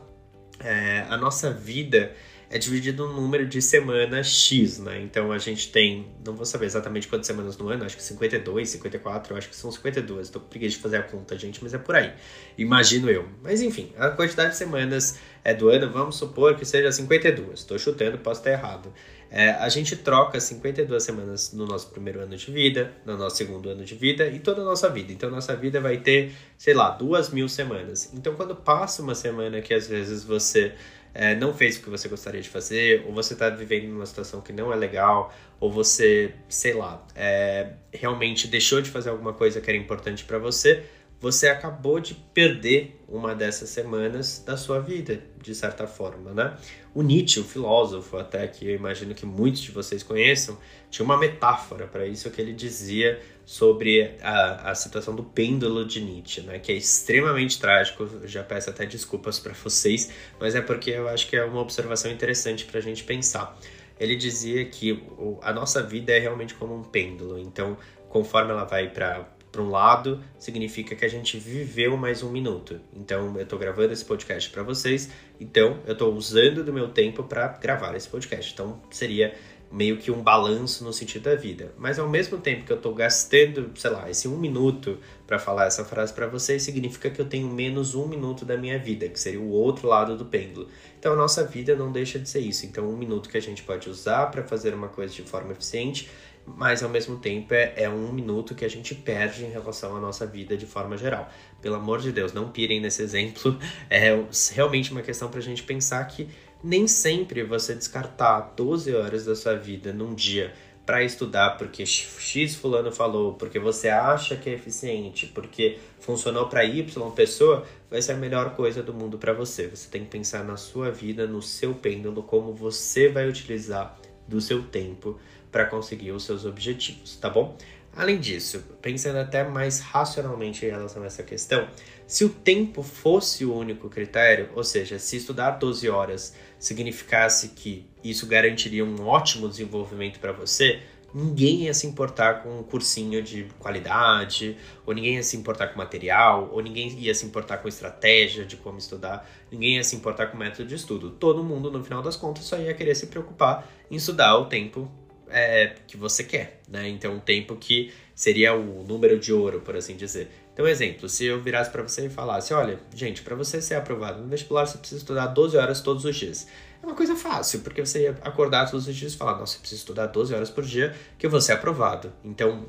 é, 0.59 1.06
a 1.09 1.18
nossa 1.18 1.51
vida 1.51 2.13
é 2.50 2.57
dividida 2.57 3.04
num 3.04 3.13
número 3.13 3.46
de 3.46 3.62
semanas 3.62 4.28
X, 4.28 4.80
né? 4.80 5.00
Então 5.01 5.31
a 5.31 5.38
gente 5.38 5.72
tem, 5.72 6.07
não 6.25 6.36
vou 6.36 6.46
saber 6.46 6.66
exatamente 6.66 7.07
quantas 7.07 7.28
semanas 7.28 7.56
no 7.57 7.69
ano, 7.69 7.86
acho 7.86 7.96
que 7.96 8.01
52, 8.01 8.69
54, 8.69 9.34
eu 9.34 9.38
acho 9.38 9.50
que 9.50 9.56
são 9.56 9.72
52. 9.72 10.28
Estou 10.28 10.42
com 10.42 10.48
preguiça 10.48 10.78
de 10.78 10.81
fazer 10.81 10.98
a 10.98 11.04
conta, 11.04 11.38
gente, 11.38 11.62
mas 11.62 11.74
é 11.74 11.78
por 11.78 11.96
aí. 11.96 12.12
Imagino 12.57 13.10
eu. 13.10 13.30
Mas 13.44 13.62
enfim, 13.62 13.92
a 13.98 14.10
quantidade 14.10 14.51
de 14.51 14.57
semanas 14.57 15.19
é 15.44 15.54
do 15.54 15.69
ano, 15.69 15.92
vamos 15.92 16.16
supor 16.16 16.56
que 16.56 16.66
seja 16.66 16.92
52. 16.92 17.60
Estou 17.60 17.78
chutando, 17.78 18.18
posso 18.18 18.42
estar 18.42 18.51
errado. 18.51 18.92
É, 19.31 19.51
a 19.51 19.69
gente 19.69 19.96
troca 19.96 20.40
52 20.40 21.04
semanas 21.04 21.54
no 21.54 21.68
nosso 21.68 21.90
primeiro 21.90 22.19
ano 22.19 22.36
de 22.36 22.51
vida, 22.51 22.92
no 23.06 23.16
nosso 23.16 23.38
segundo 23.38 23.69
ano 23.69 23.86
de 23.86 23.94
vida 23.94 24.28
e 24.28 24.40
toda 24.40 24.62
a 24.62 24.66
nossa 24.66 24.90
vida. 24.90 25.13
Então, 25.13 25.30
nossa 25.30 25.56
vida 25.56 25.80
vai 25.80 25.98
ter, 25.98 26.31
sei 26.57 26.74
lá, 26.74 26.90
duas 26.90 27.30
mil 27.30 27.48
semanas. 27.48 28.12
Então, 28.12 28.34
quando 28.34 28.56
passa 28.56 29.04
uma 29.04 29.13
semana 29.13 29.62
que 29.62 29.72
às 29.72 29.88
vezes 29.88 30.24
você 30.24 30.74
é, 31.14 31.36
não 31.36 31.54
fez 31.54 31.78
o 31.78 31.82
que 31.82 31.90
você 31.90 32.08
gostaria 32.08 32.42
de 32.42 32.50
fazer, 32.50 33.04
ou 33.06 33.14
você 33.14 33.34
está 33.34 33.50
vivendo 33.50 33.88
numa 33.88 34.06
situação 34.06 34.42
que 34.42 34.54
não 34.54 34.72
é 34.72 34.76
legal, 34.76 35.34
ou 35.60 35.72
você, 35.72 36.34
sei 36.48 36.74
lá, 36.74 37.06
é, 37.16 37.74
realmente 37.94 38.48
deixou 38.48 38.82
de 38.82 38.90
fazer 38.90 39.10
alguma 39.10 39.34
coisa 39.34 39.60
que 39.60 39.70
era 39.70 39.78
importante 39.78 40.24
para 40.24 40.38
você, 40.38 40.84
você 41.19 41.50
acabou 41.50 42.00
de 42.00 42.13
perder 42.13 42.98
uma 43.07 43.36
dessas 43.36 43.69
semanas 43.69 44.42
da 44.45 44.56
sua 44.56 44.80
vida, 44.80 45.21
de 45.42 45.54
certa 45.54 45.86
forma, 45.86 46.31
né? 46.33 46.56
O 46.94 47.01
Nietzsche, 47.01 47.39
o 47.39 47.44
filósofo, 47.44 48.18
até 48.18 48.48
que 48.48 48.66
eu 48.68 48.75
imagino 48.75 49.13
que 49.13 49.25
muitos 49.25 49.62
de 49.62 49.71
vocês 49.71 50.01
conheçam, 50.01 50.57
tinha 50.89 51.04
uma 51.04 51.18
metáfora 51.18 51.88
para 51.88 52.06
isso 52.06 52.30
que 52.31 52.39
ele 52.42 52.54
dizia 52.54 53.19
sobre 53.45 54.16
a, 54.21 54.71
a 54.71 54.75
situação 54.75 55.13
do 55.13 55.24
pêndulo 55.24 55.86
de 55.86 56.00
Nietzsche, 56.00 56.42
né? 56.42 56.57
Que 56.60 56.71
é 56.71 56.75
extremamente 56.75 57.60
trágico. 57.60 58.04
Eu 58.04 58.27
já 58.27 58.44
peço 58.44 58.69
até 58.69 58.86
desculpas 58.86 59.39
para 59.39 59.54
vocês, 59.54 60.12
mas 60.39 60.56
é 60.56 60.62
porque 60.62 60.92
eu 60.92 61.10
acho 61.10 61.27
que 61.27 61.36
é 61.36 61.44
uma 61.44 61.62
observação 61.62 62.10
interessante 62.12 62.63
para 62.63 62.80
a 62.80 62.81
gente 62.81 63.04
pensar. 63.04 63.57
Ele 64.00 64.15
dizia 64.15 64.63
que 64.65 65.04
a 65.42 65.51
nossa 65.51 65.83
vida 65.83 66.13
é 66.13 66.19
realmente 66.19 66.54
como 66.54 66.74
um 66.74 66.83
pêndulo. 66.83 67.38
Então, 67.38 67.77
conforme 68.07 68.51
ela 68.51 68.63
vai 68.63 68.89
para 68.89 69.27
para 69.51 69.62
um 69.62 69.69
lado, 69.69 70.24
significa 70.38 70.96
que 70.96 71.04
a 71.04 71.10
gente 71.10 71.38
viveu 71.38 71.98
mais 71.98 72.22
um 72.22 72.31
minuto. 72.31 72.80
Então, 72.94 73.36
eu 73.36 73.44
estou 73.44 73.57
gravando 73.57 73.92
esse 73.92 74.06
podcast 74.06 74.50
para 74.50 74.63
vocês, 74.63 75.10
então 75.40 75.80
eu 75.86 75.94
estou 75.94 76.13
usando 76.13 76.63
do 76.63 76.72
meu 76.72 76.90
tempo 76.90 77.24
para 77.24 77.48
gravar 77.48 77.96
esse 77.96 78.07
podcast. 78.07 78.54
Então, 78.54 78.81
seria 78.92 79.36
meio 79.72 79.98
que 79.98 80.10
um 80.10 80.22
balanço 80.22 80.84
no 80.84 80.92
sentido 80.92 81.24
da 81.24 81.36
vida. 81.36 81.72
Mas 81.78 82.00
ao 82.00 82.10
mesmo 82.10 82.38
tempo 82.40 82.66
que 82.66 82.72
eu 82.72 82.78
estou 82.78 82.94
gastando, 82.94 83.72
sei 83.75 83.92
lá, 83.92 84.10
esse 84.10 84.28
um 84.28 84.38
minuto 84.38 84.98
para 85.28 85.38
falar 85.38 85.66
essa 85.66 85.86
frase 85.86 86.12
para 86.12 86.28
vocês, 86.28 86.63
significa 86.63 87.10
que 87.10 87.22
eu 87.22 87.25
tenho 87.25 87.48
menos 87.48 87.94
um 87.94 88.07
minuto 88.07 88.46
da 88.46 88.57
minha 88.57 88.80
vida, 88.80 89.07
que 89.07 89.19
seria 89.19 89.40
o 89.40 89.51
outro 89.51 89.88
lado 89.88 90.18
do 90.18 90.25
pêndulo. 90.25 90.68
Então 90.98 91.13
a 91.13 91.16
nossa 91.16 91.44
vida 91.44 91.75
não 91.75 91.92
deixa 91.92 92.18
de 92.18 92.28
ser 92.28 92.40
isso. 92.40 92.66
Então 92.66 92.90
um 92.90 92.98
minuto 92.98 93.30
que 93.30 93.38
a 93.38 93.42
gente 93.42 93.62
pode 93.62 93.90
usar 93.90 94.28
para 94.28 94.44
fazer 94.44 94.74
uma 94.74 94.88
coisa 94.88 95.13
de 95.13 95.22
forma 95.22 95.51
eficiente 95.51 96.10
mas 96.57 96.84
ao 96.84 96.90
mesmo 96.90 97.18
tempo 97.18 97.54
é, 97.54 97.74
é, 97.75 97.90
um 97.90 98.12
minuto 98.12 98.56
que 98.56 98.66
a 98.66 98.69
gente 98.69 98.96
perde 98.96 99.46
em 99.46 99.50
relação 99.50 99.96
à 99.96 100.00
nossa 100.00 100.25
vida 100.25 100.57
de 100.57 100.66
forma 100.66 100.98
geral. 100.98 101.30
Pelo 101.62 101.75
amor 101.75 102.00
de 102.00 102.12
Deus, 102.12 102.34
não 102.34 102.50
pirem 102.50 102.80
nesse 102.80 103.01
exemplo. 103.01 103.57
É 103.90 104.24
realmente 104.54 104.92
uma 104.92 105.01
questão 105.01 105.30
para 105.30 105.40
a 105.40 105.44
gente 105.44 105.63
pensar 105.63 106.04
que 106.06 106.30
nem 106.63 106.88
sempre 106.88 107.44
você 107.44 107.74
descartar 107.74 108.54
12 108.56 108.94
horas 108.94 109.25
da 109.25 109.36
sua 109.36 109.56
vida 109.56 109.92
num 109.94 110.13
dia 110.13 110.54
para 110.86 111.04
estudar 111.04 111.51
porque 111.51 111.86
X 111.86 112.56
fulano 112.56 112.92
falou, 112.92 113.34
porque 113.34 113.60
você 113.60 113.90
acha 113.90 114.36
que 114.36 114.50
é 114.50 114.54
eficiente, 114.54 115.28
porque 115.28 115.78
funcionou 116.00 116.48
para 116.48 116.66
Y 116.66 117.12
pessoa, 117.12 117.63
vai 117.90 118.01
ser 118.01 118.13
a 118.13 118.18
melhor 118.18 118.56
coisa 118.56 118.81
do 118.81 118.92
mundo 118.92 119.18
para 119.18 119.31
você. 119.31 119.68
Você 119.68 119.88
tem 119.88 120.04
que 120.04 120.10
pensar 120.10 120.44
na 120.44 120.57
sua 120.57 120.90
vida, 120.90 121.28
no 121.28 121.44
seu 121.44 121.75
pêndulo, 121.75 122.24
como 122.24 122.54
você 122.54 123.07
vai 123.07 123.30
utilizar 123.30 124.00
do 124.28 124.42
seu 124.42 124.63
tempo 124.63 125.19
para 125.51 125.66
conseguir 125.66 126.12
os 126.12 126.24
seus 126.24 126.46
objetivos, 126.46 127.16
tá 127.18 127.30
bom? 127.30 127.57
Além 127.96 128.19
disso, 128.19 128.63
pensando 128.81 129.18
até 129.18 129.44
mais 129.44 129.80
racionalmente 129.80 130.66
em 130.66 130.69
relação 130.69 131.04
a 131.04 131.07
essa 131.07 131.24
questão, 131.24 131.68
se 132.07 132.24
o 132.24 132.30
tempo 132.30 132.81
fosse 132.81 133.46
o 133.46 133.54
único 133.54 133.90
critério, 133.90 134.50
ou 134.56 134.63
seja, 134.63 134.98
se 135.00 135.18
estudar 135.18 135.51
12 135.51 135.90
horas 135.90 136.36
significasse 136.57 137.50
que 137.50 137.86
isso 138.03 138.25
garantiria 138.25 138.86
um 138.86 139.06
ótimo 139.06 139.50
desenvolvimento 139.50 140.20
para 140.20 140.32
você, 140.32 140.82
ninguém 141.13 141.63
ia 141.63 141.74
se 141.74 141.88
importar 141.88 142.44
com 142.44 142.60
um 142.60 142.63
cursinho 142.63 143.22
de 143.22 143.48
qualidade, 143.58 144.56
ou 144.86 144.94
ninguém 144.94 145.15
ia 145.15 145.24
se 145.24 145.36
importar 145.36 145.68
com 145.68 145.77
material, 145.77 146.50
ou 146.53 146.62
ninguém 146.62 146.89
ia 147.00 147.13
se 147.13 147.25
importar 147.25 147.58
com 147.58 147.68
estratégia 147.68 148.46
de 148.46 148.56
como 148.56 148.77
estudar, 148.77 149.29
ninguém 149.51 149.75
ia 149.75 149.84
se 149.84 149.96
importar 149.96 150.27
com 150.27 150.38
método 150.38 150.70
de 150.70 150.75
estudo. 150.75 151.10
Todo 151.10 151.44
mundo, 151.44 151.72
no 151.72 151.84
final 151.84 152.01
das 152.01 152.15
contas, 152.15 152.46
só 152.46 152.58
ia 152.58 152.74
querer 152.74 152.96
se 152.96 153.08
preocupar 153.08 153.70
em 153.89 153.96
estudar 153.96 154.38
o 154.38 154.46
tempo 154.46 154.89
é, 155.31 155.75
que 155.88 155.98
você 155.98 156.24
quer, 156.24 156.62
né? 156.67 156.88
Então, 156.89 157.13
um 157.13 157.19
tempo 157.19 157.55
que 157.55 157.91
seria 158.15 158.53
o 158.53 158.83
número 158.83 159.17
de 159.17 159.31
ouro, 159.31 159.62
por 159.62 159.75
assim 159.75 159.95
dizer. 159.95 160.29
Então, 160.53 160.67
exemplo, 160.67 161.07
se 161.07 161.25
eu 161.25 161.41
virasse 161.41 161.69
para 161.71 161.81
você 161.81 162.07
e 162.07 162.09
falasse, 162.09 162.53
olha, 162.53 162.79
gente, 162.93 163.21
para 163.21 163.33
você 163.33 163.62
ser 163.62 163.75
aprovado 163.75 164.21
no 164.21 164.27
vestibular, 164.27 164.65
você 164.65 164.77
precisa 164.77 165.00
estudar 165.00 165.27
12 165.27 165.55
horas 165.55 165.79
todos 165.79 166.03
os 166.03 166.15
dias. 166.15 166.48
É 166.83 166.86
uma 166.86 166.95
coisa 166.95 167.15
fácil, 167.15 167.62
porque 167.62 167.83
você 167.83 168.03
ia 168.03 168.17
acordar 168.21 168.69
todos 168.69 168.88
os 168.88 168.95
dias 168.95 169.13
e 169.13 169.17
falar, 169.17 169.38
nossa, 169.38 169.55
eu 169.55 169.62
preciso 169.62 169.81
estudar 169.81 170.07
12 170.07 170.33
horas 170.33 170.50
por 170.50 170.65
dia 170.65 170.93
que 171.17 171.25
eu 171.25 171.29
vou 171.29 171.39
ser 171.39 171.53
aprovado. 171.53 172.12
Então, 172.25 172.65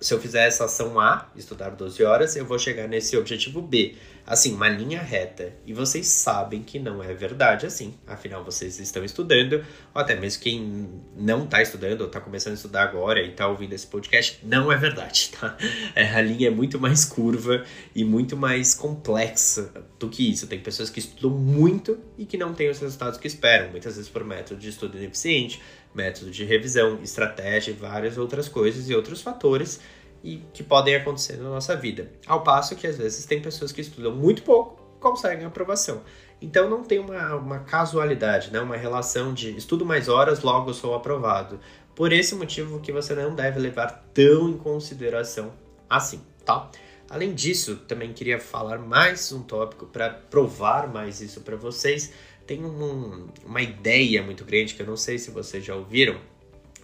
se 0.00 0.12
eu 0.12 0.20
fizer 0.20 0.46
essa 0.46 0.64
ação 0.64 0.98
A, 0.98 1.30
estudar 1.36 1.70
12 1.70 2.02
horas, 2.02 2.36
eu 2.36 2.44
vou 2.44 2.58
chegar 2.58 2.88
nesse 2.88 3.16
objetivo 3.16 3.60
B. 3.60 3.94
Assim, 4.24 4.54
uma 4.54 4.68
linha 4.68 5.02
reta. 5.02 5.52
E 5.66 5.74
vocês 5.74 6.06
sabem 6.06 6.62
que 6.62 6.78
não 6.78 7.02
é 7.02 7.12
verdade 7.12 7.66
assim. 7.66 7.94
Afinal, 8.06 8.44
vocês 8.44 8.78
estão 8.78 9.04
estudando, 9.04 9.64
ou 9.92 10.00
até 10.00 10.14
mesmo 10.14 10.42
quem 10.42 10.88
não 11.16 11.44
está 11.44 11.60
estudando 11.60 12.02
ou 12.02 12.06
está 12.06 12.20
começando 12.20 12.52
a 12.52 12.56
estudar 12.56 12.84
agora 12.84 13.20
e 13.20 13.30
está 13.30 13.48
ouvindo 13.48 13.72
esse 13.72 13.86
podcast, 13.86 14.38
não 14.44 14.70
é 14.70 14.76
verdade, 14.76 15.32
tá? 15.38 15.56
É, 15.94 16.08
a 16.08 16.22
linha 16.22 16.48
é 16.48 16.50
muito 16.50 16.78
mais 16.78 17.04
curva 17.04 17.64
e 17.94 18.04
muito 18.04 18.36
mais 18.36 18.74
complexa 18.74 19.72
do 19.98 20.08
que 20.08 20.30
isso. 20.30 20.46
Tem 20.46 20.60
pessoas 20.60 20.88
que 20.88 21.00
estudam 21.00 21.30
muito 21.30 21.98
e 22.16 22.24
que 22.24 22.36
não 22.36 22.54
têm 22.54 22.70
os 22.70 22.78
resultados 22.78 23.18
que 23.18 23.26
esperam, 23.26 23.70
muitas 23.70 23.96
vezes 23.96 24.08
por 24.08 24.24
método 24.24 24.60
de 24.60 24.68
estudo 24.68 24.96
ineficiente, 24.96 25.60
método 25.94 26.30
de 26.30 26.44
revisão, 26.44 27.00
estratégia 27.02 27.74
várias 27.74 28.18
outras 28.18 28.48
coisas 28.48 28.88
e 28.88 28.94
outros 28.94 29.20
fatores 29.20 29.80
e 30.22 30.38
que 30.52 30.62
podem 30.62 30.94
acontecer 30.94 31.36
na 31.36 31.50
nossa 31.50 31.76
vida. 31.76 32.10
Ao 32.26 32.42
passo 32.42 32.76
que 32.76 32.86
às 32.86 32.96
vezes 32.96 33.26
tem 33.26 33.40
pessoas 33.40 33.72
que 33.72 33.80
estudam 33.80 34.14
muito 34.14 34.42
pouco 34.42 34.80
conseguem 35.00 35.44
aprovação. 35.44 36.02
Então 36.40 36.70
não 36.70 36.82
tem 36.82 36.98
uma, 36.98 37.34
uma 37.34 37.58
casualidade, 37.60 38.52
né? 38.52 38.60
uma 38.60 38.76
relação 38.76 39.34
de 39.34 39.56
estudo 39.56 39.84
mais 39.84 40.08
horas, 40.08 40.42
logo 40.42 40.72
sou 40.72 40.94
aprovado. 40.94 41.58
Por 41.94 42.12
esse 42.12 42.34
motivo 42.34 42.80
que 42.80 42.92
você 42.92 43.14
não 43.14 43.34
deve 43.34 43.58
levar 43.58 44.04
tão 44.14 44.48
em 44.48 44.56
consideração 44.56 45.52
assim, 45.90 46.22
tá? 46.44 46.70
Além 47.10 47.34
disso, 47.34 47.76
também 47.86 48.14
queria 48.14 48.40
falar 48.40 48.78
mais 48.78 49.30
um 49.32 49.42
tópico 49.42 49.84
para 49.84 50.08
provar 50.08 50.88
mais 50.88 51.20
isso 51.20 51.42
para 51.42 51.56
vocês. 51.56 52.10
Tem 52.46 52.64
um, 52.64 53.28
uma 53.44 53.62
ideia 53.62 54.22
muito 54.22 54.44
grande 54.44 54.74
que 54.74 54.82
eu 54.82 54.86
não 54.86 54.96
sei 54.96 55.18
se 55.18 55.30
vocês 55.30 55.64
já 55.64 55.74
ouviram, 55.74 56.20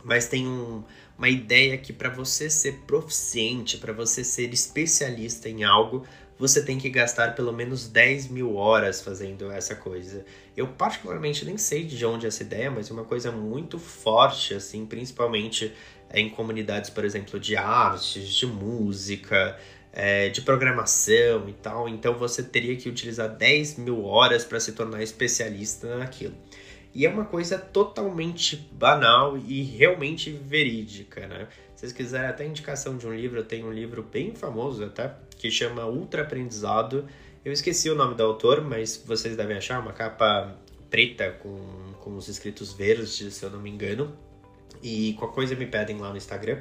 mas 0.05 0.29
tem 0.29 0.47
um, 0.47 0.83
uma 1.17 1.29
ideia 1.29 1.77
que 1.77 1.93
para 1.93 2.09
você 2.09 2.49
ser 2.49 2.81
proficiente, 2.87 3.79
para 3.79 3.93
você 3.93 4.23
ser 4.23 4.53
especialista 4.53 5.49
em 5.49 5.65
algo, 5.65 6.07
você 6.39 6.65
tem 6.65 6.79
que 6.79 6.89
gastar 6.89 7.35
pelo 7.35 7.53
menos 7.53 7.89
10 7.89 8.29
mil 8.29 8.55
horas 8.55 9.01
fazendo 9.01 9.51
essa 9.51 9.75
coisa. 9.75 10.25
Eu 10.57 10.69
particularmente 10.69 11.45
nem 11.45 11.59
sei 11.59 11.85
de 11.85 12.07
onde 12.07 12.27
é 12.27 12.29
essa 12.29 12.45
ideia, 12.45 12.71
mas 12.71 12.89
é 12.89 12.93
uma 12.93 13.05
coisa 13.05 13.33
muito 13.33 13.79
forte, 13.79 14.55
assim, 14.55 14.87
principalmente 14.87 15.73
em 16.15 16.31
comunidades, 16.31 16.89
por 16.91 17.05
exemplo, 17.05 17.39
de 17.41 17.57
artes, 17.57 18.29
de 18.29 18.47
música, 18.47 19.59
é, 19.99 20.29
de 20.29 20.43
programação 20.43 21.49
e 21.49 21.53
tal. 21.55 21.89
Então 21.89 22.15
você 22.15 22.41
teria 22.41 22.77
que 22.77 22.89
utilizar 22.89 23.29
10 23.29 23.79
mil 23.79 24.05
horas 24.05 24.45
para 24.45 24.61
se 24.61 24.71
tornar 24.71 25.03
especialista 25.03 25.99
naquilo. 25.99 26.35
E 26.95 27.05
é 27.05 27.11
uma 27.11 27.25
coisa 27.25 27.59
totalmente 27.59 28.57
banal 28.73 29.37
e 29.37 29.63
realmente 29.63 30.31
verídica, 30.31 31.27
né? 31.27 31.49
Se 31.75 31.81
vocês 31.81 31.93
quiserem 31.93 32.29
até 32.29 32.47
indicação 32.47 32.97
de 32.97 33.07
um 33.07 33.15
livro, 33.15 33.41
eu 33.41 33.45
tenho 33.45 33.67
um 33.67 33.73
livro 33.73 34.03
bem 34.03 34.35
famoso 34.35 34.85
até, 34.85 35.13
que 35.37 35.51
chama 35.51 35.85
Ultra 35.87 36.23
Aprendizado. 36.23 37.07
Eu 37.45 37.53
esqueci 37.53 37.91
o 37.91 37.95
nome 37.95 38.15
do 38.15 38.23
autor, 38.23 38.63
mas 38.63 39.03
vocês 39.05 39.37
devem 39.37 39.57
achar 39.57 39.81
uma 39.81 39.93
capa 39.93 40.57
preta 40.89 41.31
com, 41.43 41.59
com 42.01 42.17
os 42.17 42.29
escritos 42.29 42.73
verdes, 42.73 43.35
se 43.35 43.45
eu 43.45 43.51
não 43.51 43.61
me 43.61 43.71
engano. 43.71 44.17
E 44.83 45.15
qualquer 45.19 45.35
coisa 45.35 45.55
me 45.57 45.67
pedem 45.67 45.99
lá 45.99 46.11
no 46.11 46.17
Instagram. 46.17 46.59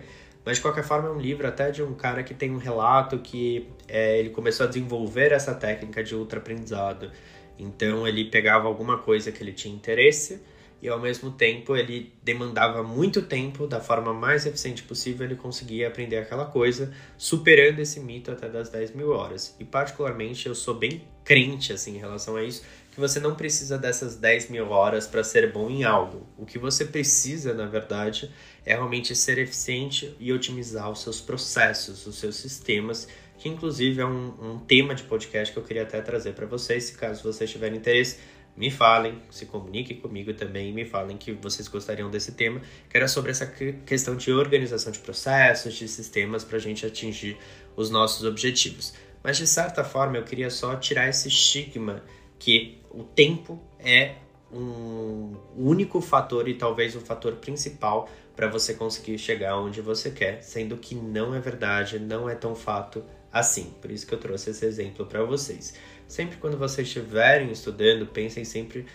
Mas 0.47 0.55
de 0.55 0.61
qualquer 0.61 0.85
forma 0.85 1.09
é 1.09 1.11
um 1.11 1.19
livro 1.19 1.45
até 1.45 1.71
de 1.71 1.83
um 1.83 1.93
cara 1.93 2.23
que 2.23 2.33
tem 2.33 2.51
um 2.51 2.57
relato 2.57 3.19
que 3.19 3.67
é, 3.85 4.17
ele 4.17 4.29
começou 4.29 4.65
a 4.65 4.69
desenvolver 4.69 5.33
essa 5.33 5.53
técnica 5.53 6.01
de 6.01 6.15
ultra 6.15 6.39
aprendizado. 6.39 7.11
Então 7.59 8.07
ele 8.07 8.23
pegava 8.23 8.65
alguma 8.65 8.97
coisa 8.97 9.29
que 9.29 9.43
ele 9.43 9.51
tinha 9.51 9.75
interesse 9.75 10.41
e 10.81 10.87
ao 10.87 11.01
mesmo 11.01 11.31
tempo 11.31 11.75
ele 11.75 12.13
demandava 12.23 12.81
muito 12.81 13.23
tempo 13.23 13.67
da 13.67 13.81
forma 13.81 14.13
mais 14.13 14.45
eficiente 14.45 14.83
possível 14.83 15.25
ele 15.25 15.35
conseguia 15.35 15.89
aprender 15.89 16.15
aquela 16.15 16.45
coisa, 16.45 16.93
superando 17.17 17.79
esse 17.79 17.99
mito 17.99 18.31
até 18.31 18.47
das 18.47 18.69
10 18.69 18.91
mil 18.91 19.09
horas. 19.09 19.53
E 19.59 19.65
particularmente 19.65 20.47
eu 20.47 20.55
sou 20.55 20.75
bem 20.75 21.01
crente 21.25 21.73
assim 21.73 21.97
em 21.97 21.99
relação 21.99 22.37
a 22.37 22.43
isso, 22.45 22.63
que 22.97 23.01
você 23.01 23.19
não 23.19 23.35
precisa 23.35 23.77
dessas 23.77 24.15
10 24.15 24.49
mil 24.49 24.71
horas 24.71 25.05
para 25.05 25.23
ser 25.23 25.51
bom 25.53 25.69
em 25.69 25.83
algo. 25.83 26.25
O 26.35 26.47
que 26.47 26.57
você 26.57 26.83
precisa, 26.83 27.53
na 27.53 27.67
verdade, 27.67 28.33
é 28.65 28.73
realmente 28.73 29.15
ser 29.15 29.37
eficiente 29.37 30.15
e 30.19 30.33
otimizar 30.33 30.89
os 30.89 31.03
seus 31.03 31.21
processos, 31.21 32.07
os 32.07 32.17
seus 32.17 32.37
sistemas 32.37 33.07
que 33.37 33.47
inclusive 33.47 34.01
é 34.01 34.05
um, 34.05 34.33
um 34.41 34.57
tema 34.57 34.95
de 34.95 35.03
podcast 35.03 35.53
que 35.53 35.59
eu 35.59 35.63
queria 35.63 35.83
até 35.83 36.01
trazer 36.01 36.33
para 36.33 36.47
vocês. 36.47 36.85
Se 36.85 36.93
caso 36.97 37.21
vocês 37.21 37.51
tiverem 37.51 37.77
interesse, 37.77 38.17
me 38.55 38.71
falem, 38.71 39.21
se 39.29 39.45
comuniquem 39.45 39.97
comigo 39.97 40.33
também, 40.33 40.73
me 40.73 40.83
falem 40.83 41.17
que 41.17 41.33
vocês 41.33 41.67
gostariam 41.67 42.09
desse 42.09 42.31
tema, 42.31 42.59
que 42.89 42.97
era 42.97 43.07
sobre 43.07 43.29
essa 43.29 43.45
questão 43.85 44.15
de 44.15 44.31
organização 44.31 44.91
de 44.91 44.97
processos, 44.97 45.75
de 45.75 45.87
sistemas 45.87 46.43
para 46.43 46.57
a 46.57 46.59
gente 46.59 46.83
atingir 46.83 47.37
os 47.75 47.91
nossos 47.91 48.25
objetivos. 48.25 48.95
Mas 49.23 49.37
de 49.37 49.45
certa 49.45 49.83
forma 49.83 50.17
eu 50.17 50.23
queria 50.23 50.49
só 50.49 50.75
tirar 50.75 51.07
esse 51.07 51.27
estigma 51.27 52.01
que 52.39 52.81
o 52.91 53.03
tempo 53.03 53.59
é 53.79 54.15
um 54.51 55.35
único 55.55 55.99
fator 55.99 56.47
e 56.47 56.53
talvez 56.53 56.95
o 56.95 57.01
fator 57.01 57.33
principal 57.35 58.09
para 58.35 58.47
você 58.47 58.73
conseguir 58.73 59.17
chegar 59.17 59.57
onde 59.59 59.81
você 59.81 60.11
quer, 60.11 60.41
sendo 60.41 60.77
que 60.77 60.95
não 60.95 61.33
é 61.33 61.39
verdade, 61.39 61.99
não 61.99 62.29
é 62.29 62.35
tão 62.35 62.55
fato 62.55 63.03
assim. 63.31 63.73
Por 63.81 63.91
isso 63.91 64.05
que 64.05 64.13
eu 64.13 64.19
trouxe 64.19 64.51
esse 64.51 64.65
exemplo 64.65 65.05
para 65.05 65.23
vocês. 65.23 65.73
Sempre 66.07 66.37
quando 66.37 66.57
vocês 66.57 66.87
estiverem 66.87 67.51
estudando, 67.51 68.05
pensem 68.05 68.45
sempre 68.45 68.85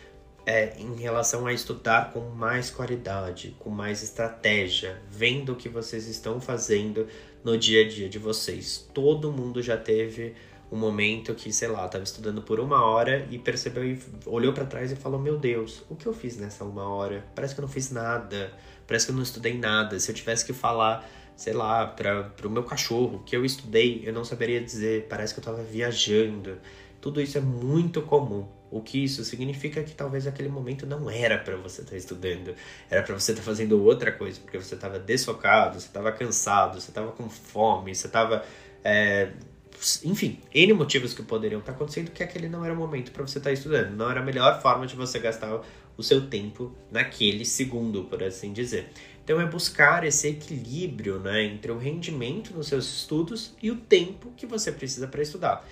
é, 0.46 0.74
em 0.78 0.94
relação 0.96 1.46
a 1.46 1.52
estudar 1.52 2.12
com 2.12 2.20
mais 2.30 2.70
qualidade, 2.70 3.56
com 3.58 3.70
mais 3.70 4.02
estratégia, 4.02 5.00
vendo 5.10 5.52
o 5.52 5.56
que 5.56 5.68
vocês 5.68 6.06
estão 6.06 6.40
fazendo 6.40 7.06
no 7.44 7.58
dia 7.58 7.84
a 7.84 7.88
dia 7.88 8.08
de 8.08 8.18
vocês. 8.18 8.88
Todo 8.94 9.32
mundo 9.32 9.60
já 9.60 9.76
teve 9.76 10.34
um 10.72 10.76
momento 10.76 11.34
que, 11.34 11.52
sei 11.52 11.68
lá, 11.68 11.86
estava 11.86 12.02
estudando 12.02 12.42
por 12.42 12.58
uma 12.58 12.82
hora 12.82 13.28
e 13.30 13.38
percebeu 13.38 13.84
e 13.84 14.00
olhou 14.26 14.52
para 14.52 14.64
trás 14.64 14.90
e 14.90 14.96
falou: 14.96 15.20
Meu 15.20 15.38
Deus, 15.38 15.84
o 15.88 15.94
que 15.94 16.06
eu 16.06 16.14
fiz 16.14 16.38
nessa 16.38 16.64
uma 16.64 16.88
hora? 16.88 17.24
Parece 17.34 17.54
que 17.54 17.60
eu 17.60 17.62
não 17.62 17.68
fiz 17.68 17.90
nada, 17.90 18.52
parece 18.86 19.06
que 19.06 19.12
eu 19.12 19.16
não 19.16 19.22
estudei 19.22 19.56
nada. 19.58 20.00
Se 20.00 20.10
eu 20.10 20.14
tivesse 20.14 20.44
que 20.44 20.52
falar 20.52 21.08
sei 21.36 21.52
lá, 21.52 21.86
para 21.86 22.30
o 22.44 22.50
meu 22.50 22.62
cachorro, 22.62 23.22
que 23.24 23.34
eu 23.34 23.44
estudei, 23.44 24.02
eu 24.04 24.12
não 24.12 24.24
saberia 24.24 24.60
dizer, 24.60 25.06
parece 25.08 25.34
que 25.34 25.40
eu 25.40 25.42
estava 25.42 25.62
viajando. 25.62 26.58
Tudo 27.00 27.20
isso 27.20 27.36
é 27.36 27.40
muito 27.40 28.02
comum. 28.02 28.46
O 28.70 28.80
que 28.80 29.02
isso 29.02 29.24
significa 29.24 29.82
que 29.82 29.92
talvez 29.92 30.26
aquele 30.26 30.48
momento 30.48 30.86
não 30.86 31.10
era 31.10 31.36
para 31.36 31.56
você 31.56 31.80
estar 31.80 31.90
tá 31.90 31.96
estudando, 31.96 32.54
era 32.88 33.02
para 33.02 33.18
você 33.18 33.32
estar 33.32 33.42
tá 33.42 33.46
fazendo 33.46 33.82
outra 33.82 34.12
coisa, 34.12 34.40
porque 34.40 34.56
você 34.56 34.74
estava 34.74 34.98
desfocado, 34.98 35.80
você 35.80 35.88
estava 35.88 36.10
cansado, 36.12 36.80
você 36.80 36.90
estava 36.90 37.12
com 37.12 37.28
fome, 37.28 37.94
você 37.94 38.06
estava. 38.06 38.44
É... 38.84 39.32
Enfim, 40.04 40.40
N 40.54 40.72
motivos 40.72 41.12
que 41.14 41.22
poderiam 41.22 41.60
estar 41.60 41.72
acontecendo 41.72 42.10
que 42.10 42.22
aquele 42.22 42.48
não 42.48 42.64
era 42.64 42.72
o 42.72 42.76
momento 42.76 43.10
para 43.12 43.26
você 43.26 43.38
estar 43.38 43.50
tá 43.50 43.54
estudando. 43.54 43.96
Não 43.96 44.10
era 44.10 44.20
a 44.20 44.22
melhor 44.22 44.60
forma 44.62 44.86
de 44.86 44.94
você 44.94 45.18
gastar 45.18 45.60
o 45.96 46.02
seu 46.02 46.28
tempo 46.28 46.72
naquele 46.90 47.44
segundo, 47.44 48.04
por 48.04 48.22
assim 48.22 48.52
dizer. 48.52 48.90
Então 49.24 49.40
é 49.40 49.46
buscar 49.46 50.04
esse 50.04 50.28
equilíbrio 50.28 51.20
né, 51.20 51.44
entre 51.44 51.70
o 51.70 51.78
rendimento 51.78 52.52
nos 52.54 52.68
seus 52.68 52.86
estudos 52.86 53.54
e 53.62 53.70
o 53.70 53.76
tempo 53.76 54.32
que 54.36 54.46
você 54.46 54.72
precisa 54.72 55.06
para 55.06 55.22
estudar. 55.22 55.66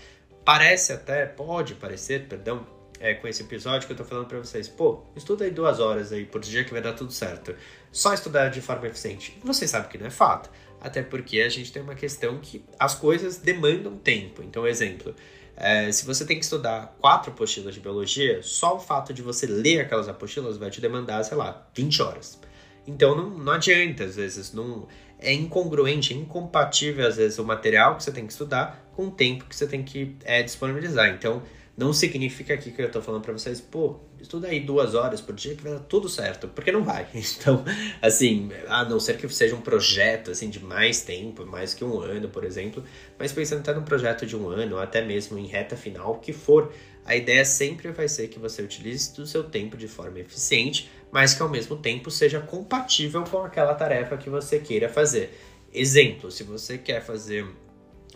Parece 0.44 0.92
até, 0.92 1.26
pode 1.26 1.74
parecer, 1.74 2.26
perdão, 2.26 2.66
é, 3.00 3.14
com 3.14 3.26
esse 3.26 3.42
episódio 3.42 3.86
que 3.86 3.92
eu 3.92 3.94
estou 3.94 4.06
falando 4.06 4.26
para 4.26 4.38
vocês, 4.38 4.68
pô, 4.68 5.02
estuda 5.16 5.44
aí 5.44 5.50
duas 5.50 5.80
horas 5.80 6.12
aí 6.12 6.24
por 6.24 6.40
dia 6.40 6.62
que 6.64 6.70
vai 6.70 6.82
dar 6.82 6.92
tudo 6.92 7.12
certo. 7.12 7.54
Só 7.90 8.12
estudar 8.12 8.48
de 8.50 8.60
forma 8.60 8.86
eficiente. 8.86 9.38
Você 9.42 9.66
sabe 9.66 9.88
que 9.88 9.98
não 9.98 10.06
é 10.06 10.10
fato. 10.10 10.50
Até 10.80 11.02
porque 11.02 11.40
a 11.40 11.49
gente 11.49 11.72
tem 11.72 11.82
uma 11.82 11.94
questão 11.94 12.38
que 12.38 12.64
as 12.78 12.94
coisas 12.94 13.37
demandam 13.37 13.96
tempo. 13.96 14.42
Então, 14.42 14.66
exemplo, 14.66 15.14
é, 15.56 15.92
se 15.92 16.06
você 16.06 16.25
tem 16.25 16.38
que 16.38 16.44
estudar 16.44 16.96
quatro 16.99 17.30
apostilas 17.30 17.75
de 17.75 17.80
biologia, 17.80 18.42
só 18.42 18.76
o 18.76 18.80
fato 18.80 19.12
de 19.12 19.20
você 19.20 19.46
ler 19.46 19.80
aquelas 19.80 20.08
apostilas 20.08 20.56
vai 20.56 20.70
te 20.70 20.80
demandar, 20.80 21.22
sei 21.22 21.37
lá, 21.37 21.68
20 21.75 22.02
horas. 22.02 22.40
Então 22.87 23.14
não, 23.14 23.30
não 23.30 23.52
adianta, 23.52 24.04
às 24.04 24.16
vezes, 24.16 24.54
não 24.54 24.88
é 25.18 25.32
incongruente, 25.32 26.14
é 26.14 26.16
incompatível, 26.16 27.06
às 27.06 27.16
vezes, 27.16 27.38
o 27.38 27.44
material 27.44 27.96
que 27.96 28.02
você 28.02 28.10
tem 28.10 28.26
que 28.26 28.32
estudar 28.32 28.90
com 28.96 29.08
o 29.08 29.10
tempo 29.10 29.44
que 29.44 29.54
você 29.54 29.66
tem 29.66 29.82
que 29.82 30.16
é, 30.25 30.42
disponibilizar. 30.42 31.10
Então, 31.10 31.42
não 31.80 31.94
significa 31.94 32.52
aqui 32.52 32.70
que 32.70 32.82
eu 32.82 32.90
tô 32.90 33.00
falando 33.00 33.22
para 33.22 33.32
vocês, 33.32 33.58
pô, 33.58 33.96
estuda 34.20 34.49
aí 34.49 34.60
duas 34.60 34.94
horas 34.94 35.22
por 35.22 35.34
dia 35.34 35.54
que 35.54 35.62
vai 35.62 35.72
dar 35.72 35.78
tudo 35.78 36.10
certo, 36.10 36.46
porque 36.49 36.70
não 36.70 36.84
vai. 36.84 37.06
Então, 37.40 37.64
assim, 38.02 38.50
a 38.68 38.84
não 38.84 39.00
ser 39.00 39.16
que 39.16 39.26
seja 39.30 39.56
um 39.56 39.62
projeto, 39.62 40.30
assim, 40.30 40.50
de 40.50 40.62
mais 40.62 41.00
tempo, 41.00 41.46
mais 41.46 41.72
que 41.72 41.82
um 41.82 41.99
ano, 41.99 42.28
por 42.28 42.44
exemplo, 42.44 42.84
mas 43.18 43.32
pensando 43.32 43.60
até 43.60 43.72
num 43.72 43.82
projeto 43.82 44.26
de 44.26 44.37
um 44.37 44.46
ano, 44.50 44.76
ou 44.76 44.82
até 44.82 45.02
mesmo 45.02 45.38
em 45.38 45.46
reta 45.46 45.75
final, 45.75 46.18
que 46.18 46.34
for, 46.34 46.70
a 47.02 47.16
ideia 47.16 47.46
sempre 47.46 47.90
vai 47.92 48.08
ser 48.08 48.28
que 48.28 48.38
você 48.38 48.60
utilize 48.60 49.18
o 49.18 49.26
seu 49.26 49.44
tempo 49.44 49.75
de 49.75 49.88
forma 49.88 50.20
eficiente, 50.20 50.90
mas 51.10 51.32
que 51.32 51.40
ao 51.40 51.49
mesmo 51.49 51.76
tempo 51.76 52.10
seja 52.10 52.40
compatível 52.40 53.25
com 53.25 53.38
aquela 53.38 53.72
tarefa 53.72 54.18
que 54.18 54.28
você 54.28 54.58
queira 54.58 54.90
fazer. 54.90 55.32
Exemplo, 55.72 56.30
se 56.30 56.42
você 56.42 56.76
quer 56.76 57.02
fazer 57.02 57.46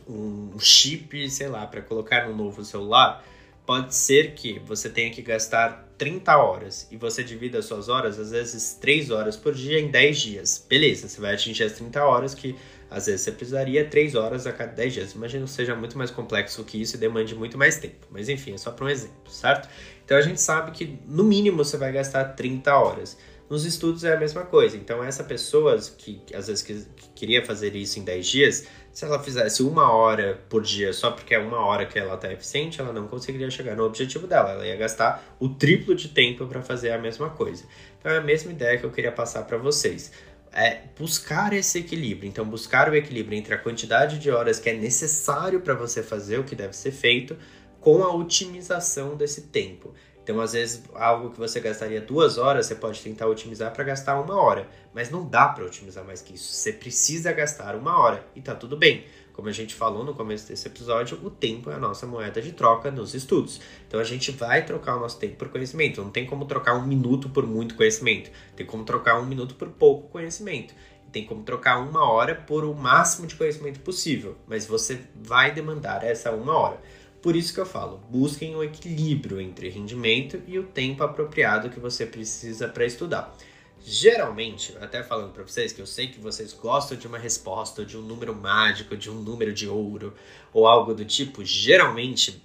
um 0.06 0.59
chip, 0.59 1.30
sei 1.30 1.49
lá, 1.49 1.66
para 1.66 1.80
colocar 1.80 2.28
no 2.28 2.37
novo 2.37 2.62
celular, 2.62 3.25
pode 3.66 3.94
ser 3.94 4.33
que 4.35 4.59
você 4.61 4.88
tenha 4.88 5.11
que 5.11 5.23
gastar 5.23 5.88
30 5.97 6.37
horas 6.37 6.87
e 6.90 6.97
você 6.97 7.23
divida 7.23 7.59
as 7.59 7.64
suas 7.64 7.88
horas, 7.88 8.18
às 8.18 8.30
vezes 8.30 8.75
3 8.80 9.11
horas 9.11 9.37
por 9.37 9.54
dia 9.54 9.78
em 9.78 9.90
10 9.90 10.21
dias. 10.21 10.66
Beleza, 10.68 11.09
você 11.09 11.21
vai 11.21 11.35
atingir 11.35 11.64
as 11.64 11.73
30 11.73 12.04
horas 12.04 12.35
que 12.35 12.54
às 12.90 13.06
vezes 13.06 13.23
você 13.23 13.33
precisaria 13.33 13.85
3 13.85 14.14
horas 14.14 14.47
a 14.47 14.52
cada 14.52 14.73
10 14.73 14.92
dias. 14.92 15.12
Imagina 15.12 15.44
que 15.44 15.50
seja 15.50 15.75
muito 15.75 15.97
mais 15.97 16.11
complexo 16.11 16.62
que 16.64 16.80
isso 16.80 16.97
e 16.97 16.99
demande 16.99 17.35
muito 17.35 17.56
mais 17.56 17.78
tempo. 17.78 18.06
Mas 18.11 18.28
enfim, 18.28 18.52
é 18.54 18.59
só 18.59 18.71
para 18.71 18.85
um 18.85 18.88
exemplo, 18.88 19.30
certo? 19.30 19.68
Então 20.04 20.16
a 20.16 20.21
gente 20.21 20.40
sabe 20.40 20.71
que 20.73 20.99
no 21.06 21.25
mínimo 21.25 21.56
você 21.56 21.76
vai 21.76 21.90
gastar 21.92 22.25
30 22.25 22.76
horas. 22.76 23.16
Nos 23.48 23.66
estudos 23.66 24.04
é 24.04 24.14
a 24.14 24.18
mesma 24.18 24.42
coisa. 24.42 24.76
Então 24.76 25.02
essa 25.04 25.22
pessoa 25.22 25.78
que 25.98 26.20
às 26.34 26.46
vezes 26.46 26.62
que, 26.62 26.74
que 26.96 27.08
queria 27.14 27.44
fazer 27.44 27.76
isso 27.76 27.98
em 27.98 28.04
10 28.04 28.26
dias, 28.26 28.66
se 28.92 29.04
ela 29.04 29.22
fizesse 29.22 29.62
uma 29.62 29.92
hora 29.92 30.40
por 30.48 30.62
dia 30.62 30.92
só 30.92 31.10
porque 31.10 31.34
é 31.34 31.38
uma 31.38 31.64
hora 31.64 31.84
que 31.84 31.98
ela 31.98 32.14
está 32.14 32.32
eficiente, 32.32 32.80
ela 32.80 32.92
não 32.92 33.06
conseguiria 33.06 33.50
chegar 33.50 33.76
no 33.76 33.84
objetivo 33.84 34.26
dela. 34.26 34.52
Ela 34.52 34.66
ia 34.66 34.76
gastar 34.76 35.36
o 35.38 35.48
triplo 35.48 35.94
de 35.94 36.08
tempo 36.08 36.46
para 36.46 36.62
fazer 36.62 36.90
a 36.92 36.98
mesma 36.98 37.30
coisa. 37.30 37.64
Então 37.98 38.10
é 38.10 38.18
a 38.18 38.22
mesma 38.22 38.50
ideia 38.52 38.78
que 38.78 38.84
eu 38.84 38.90
queria 38.90 39.12
passar 39.12 39.42
para 39.42 39.58
vocês. 39.58 40.12
É 40.52 40.82
buscar 40.96 41.52
esse 41.52 41.80
equilíbrio. 41.80 42.28
Então, 42.28 42.44
buscar 42.44 42.88
o 42.88 42.94
equilíbrio 42.94 43.36
entre 43.36 43.52
a 43.52 43.58
quantidade 43.58 44.20
de 44.20 44.30
horas 44.30 44.60
que 44.60 44.70
é 44.70 44.74
necessário 44.74 45.60
para 45.60 45.74
você 45.74 46.00
fazer 46.00 46.38
o 46.38 46.44
que 46.44 46.54
deve 46.54 46.76
ser 46.76 46.92
feito 46.92 47.36
com 47.80 48.04
a 48.04 48.14
otimização 48.14 49.16
desse 49.16 49.42
tempo. 49.48 49.92
Então, 50.25 50.40
às 50.40 50.54
vezes, 50.54 50.83
algo 50.95 51.31
que 51.31 51.38
você 51.38 51.61
gastaria 51.61 52.00
duas 52.00 52.38
horas, 52.38 52.64
você 52.64 52.75
pode 52.75 53.02
tentar 53.02 53.26
otimizar 53.26 53.71
para 53.73 53.85
gastar 53.85 54.19
uma 54.19 54.40
hora. 54.40 54.66
Mas 54.95 55.11
não 55.11 55.28
dá 55.28 55.49
para 55.49 55.64
otimizar 55.64 56.02
mais 56.02 56.23
que 56.23 56.35
isso. 56.35 56.50
Você 56.50 56.73
precisa 56.73 57.31
gastar 57.31 57.76
uma 57.76 57.99
hora 58.00 58.26
e 58.35 58.40
tá 58.40 58.54
tudo 58.54 58.75
bem. 58.75 59.04
Como 59.35 59.49
a 59.49 59.52
gente 59.52 59.75
falou 59.75 60.02
no 60.02 60.14
começo 60.14 60.49
desse 60.49 60.66
episódio, 60.66 61.19
o 61.23 61.28
tempo 61.28 61.69
é 61.69 61.75
a 61.75 61.78
nossa 61.78 62.07
moeda 62.07 62.40
de 62.40 62.52
troca 62.52 62.90
nos 62.90 63.14
estudos. 63.14 63.61
Então 63.87 64.00
a 64.00 64.04
gente 64.04 64.31
vai 64.31 64.64
trocar 64.64 64.97
o 64.97 65.00
nosso 65.00 65.19
tempo 65.19 65.37
por 65.37 65.49
conhecimento. 65.49 66.00
Não 66.00 66.11
tem 66.11 66.25
como 66.25 66.47
trocar 66.47 66.75
um 66.75 66.87
minuto 66.87 67.28
por 67.28 67.45
muito 67.45 67.75
conhecimento. 67.75 68.31
Tem 68.57 68.64
como 68.64 68.85
trocar 68.85 69.21
um 69.21 69.26
minuto 69.26 69.57
por 69.57 69.69
pouco 69.69 70.09
conhecimento. 70.09 70.73
Tem 71.12 71.26
como 71.26 71.43
trocar 71.43 71.81
uma 71.81 72.09
hora 72.09 72.35
por 72.35 72.64
o 72.64 72.73
máximo 72.73 73.26
de 73.26 73.35
conhecimento 73.35 73.81
possível. 73.81 74.37
Mas 74.47 74.66
você 74.66 75.00
vai 75.16 75.52
demandar 75.52 76.02
essa 76.02 76.31
uma 76.31 76.57
hora. 76.57 76.81
Por 77.25 77.35
isso 77.35 77.54
que 77.54 77.61
eu 77.61 77.64
falo, 77.64 78.02
busquem 78.11 78.54
o 78.54 78.59
um 78.59 78.62
equilíbrio 78.62 79.40
entre 79.40 79.71
rendimento 79.71 80.43
e 80.47 80.59
o 80.59 80.62
tempo 80.62 81.02
apropriado 81.02 81.71
que 81.71 81.81
você 81.81 82.04
precisa 82.04 82.69
para 82.69 82.85
estudar. 82.85 83.35
Geralmente, 83.83 84.76
até 84.78 85.02
falando 85.02 85.33
para 85.33 85.43
vocês 85.43 85.73
que 85.73 85.81
eu 85.81 85.87
sei 85.87 86.09
que 86.09 86.21
vocês 86.21 86.52
gostam 86.52 86.99
de 86.99 87.07
uma 87.07 87.16
resposta, 87.16 87.83
de 87.83 87.97
um 87.97 88.02
número 88.02 88.35
mágico, 88.35 88.95
de 88.95 89.11
um 89.11 89.14
número 89.14 89.54
de 89.54 89.66
ouro 89.66 90.12
ou 90.52 90.66
algo 90.66 90.93
do 90.93 91.02
tipo, 91.02 91.43
geralmente 91.43 92.45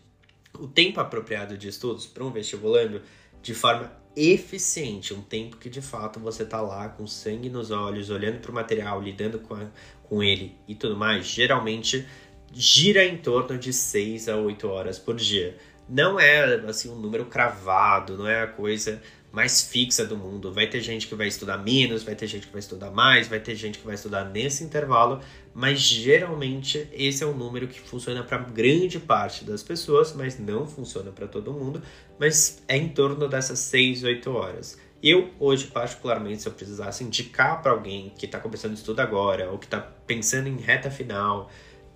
o 0.58 0.66
tempo 0.66 1.02
apropriado 1.02 1.58
de 1.58 1.68
estudos 1.68 2.06
para 2.06 2.24
um 2.24 2.32
vestibulando 2.32 3.02
de 3.42 3.54
forma 3.54 3.92
eficiente, 4.16 5.14
um 5.14 5.22
tempo 5.22 5.58
que 5.58 5.70
de 5.70 5.82
fato 5.82 6.22
você 6.22 6.46
tá 6.46 6.62
lá 6.62 6.88
com 6.88 7.06
sangue 7.06 7.50
nos 7.50 7.70
olhos, 7.70 8.10
olhando 8.10 8.40
para 8.40 8.52
o 8.52 8.56
material, 8.56 9.02
lidando 9.02 9.40
com, 9.40 9.56
a, 9.56 9.68
com 10.04 10.24
ele 10.24 10.56
e 10.70 10.74
tudo 10.74 10.96
mais, 10.96 11.26
geralmente 11.26 12.08
gira 12.54 13.06
em 13.06 13.18
torno 13.18 13.58
de 13.58 13.72
6 13.72 14.30
a 14.30 14.38
8 14.38 14.68
horas 14.68 15.00
por 15.00 15.16
dia. 15.16 15.58
Não 15.88 16.20
é 16.20 16.56
assim 16.68 16.90
um 16.90 16.96
número 16.96 17.26
cravado, 17.26 18.18
não 18.18 18.28
é 18.28 18.44
a 18.44 18.48
coisa 18.48 19.02
mais 19.32 19.62
fixa 19.62 20.06
do 20.06 20.18
mundo. 20.18 20.52
Vai 20.52 20.68
ter 20.68 20.82
gente 20.82 21.08
que 21.08 21.16
vai 21.16 21.28
estudar 21.28 21.58
menos, 21.58 22.04
vai 22.04 22.16
ter 22.16 22.28
gente 22.28 22.48
que 22.48 22.52
vai 22.54 22.60
estudar 22.60 22.92
mais, 22.92 23.28
vai 23.28 23.40
ter 23.40 23.56
gente 23.56 23.80
que 23.80 23.86
vai 23.86 23.96
estudar 23.96 24.26
nesse 24.26 24.64
intervalo, 24.64 25.22
mas 25.54 25.80
geralmente 25.80 26.88
esse 26.92 27.24
é 27.24 27.28
um 27.28 27.36
número 27.36 27.68
que 27.68 27.80
funciona 27.80 28.24
para 28.24 28.38
grande 28.40 29.00
parte 29.00 29.44
das 29.44 29.64
pessoas, 29.64 30.14
mas 30.14 30.40
não 30.40 30.68
funciona 30.68 31.12
para 31.12 31.28
todo 31.28 31.54
mundo, 31.54 31.82
mas 32.20 32.62
é 32.68 32.78
em 32.78 32.90
torno 32.90 33.28
dessas 33.28 33.60
6, 33.60 34.04
8 34.04 34.32
horas. 34.32 34.78
Eu, 35.02 35.30
hoje, 35.40 35.68
particularmente, 35.68 36.42
se 36.42 36.48
eu 36.48 36.52
precisasse 36.52 37.06
indicar 37.06 37.62
para 37.62 37.72
alguém 37.72 38.12
que 38.18 38.26
está 38.26 38.38
começando 38.38 38.74
estudo 38.74 39.00
agora, 39.00 39.50
ou 39.50 39.58
que 39.58 39.66
está 39.66 39.80
pensando 39.80 40.50
em 40.50 40.58
reta 40.58 40.92
final, 40.92 41.50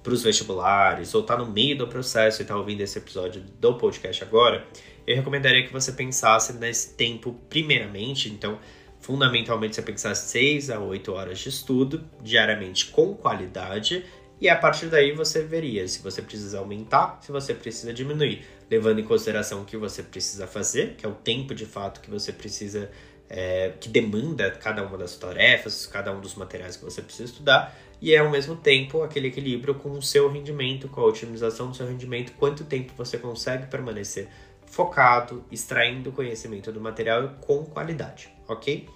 para 0.03 0.13
os 0.13 0.22
vestibulares 0.22 1.15
ou 1.15 1.22
está 1.22 1.38
no 1.38 1.45
meio 1.45 1.77
do 1.77 1.88
processo 1.88 2.41
e 2.41 2.43
está 2.43 2.55
ouvindo 2.55 2.81
esse 2.81 2.98
episódio 2.98 3.41
do 3.60 3.75
podcast 3.75 4.24
agora, 4.24 4.67
eu 5.07 5.15
recomendaria 5.15 5.65
que 5.65 5.72
você 5.72 5.93
pensasse 5.93 6.53
nesse 6.53 6.93
tempo 6.95 7.33
primeiramente. 7.50 8.29
Então, 8.29 8.60
fundamentalmente, 9.00 9.75
você 9.75 9.81
pensasse 9.81 10.29
6 10.29 10.69
a 10.69 10.79
8 10.79 11.12
horas 11.12 11.39
de 11.39 11.50
estudo 11.50 12.03
diariamente 12.22 12.88
com 12.88 13.15
qualidade 13.15 14.03
e 14.43 14.50
a 14.50 14.57
partir 14.57 14.88
daí 14.88 15.13
você 15.13 15.41
veria 15.41 15.88
se 15.88 16.01
você 16.01 16.22
precisa 16.22 16.60
aumentar, 16.60 17.19
se 17.22 17.31
você 17.31 17.53
precisa 17.53 17.93
diminuir, 17.93 18.45
levando 18.69 19.00
em 19.00 19.03
consideração 19.05 19.62
o 19.62 19.65
que 19.65 19.77
você 19.77 20.03
precisa 20.03 20.45
fazer, 20.45 20.95
que 20.98 21.05
é 21.05 21.10
o 21.10 21.13
tempo 21.13 21.55
de 21.55 21.65
fato 21.65 22.01
que 22.01 22.10
você 22.10 22.33
precisa, 22.33 22.91
é, 23.29 23.72
que 23.79 23.88
demanda 23.88 24.51
cada 24.51 24.86
uma 24.86 24.98
das 24.98 25.15
tarefas, 25.15 25.86
cada 25.86 26.12
um 26.12 26.19
dos 26.19 26.36
materiais 26.36 26.75
que 26.75 26.83
você 26.83 27.01
precisa 27.01 27.24
estudar, 27.24 27.74
e 28.03 28.13
é 28.13 28.17
ao 28.17 28.29
mesmo 28.29 28.57
tempo 28.57 29.01
aquele 29.01 29.29
equilíbrio 29.29 29.75
com 29.75 29.91
o 29.91 30.01
seu 30.01 30.29
rendimento, 30.29 30.89
com 30.89 31.00
a 31.00 31.05
otimização 31.05 31.69
do 31.69 31.77
seu 31.77 31.88
rendimento, 31.88 32.33
quanto 32.33 32.65
tempo 32.65 32.91
você 32.98 33.17
consegue 33.17 33.67
permanecer 33.67 34.27
focado, 34.65 35.45
extraindo 35.50 36.12
conhecimento 36.12 36.69
do 36.69 36.81
material 36.81 37.36
com 37.39 37.63
qualidade, 37.63 38.29
ok? 38.45 38.89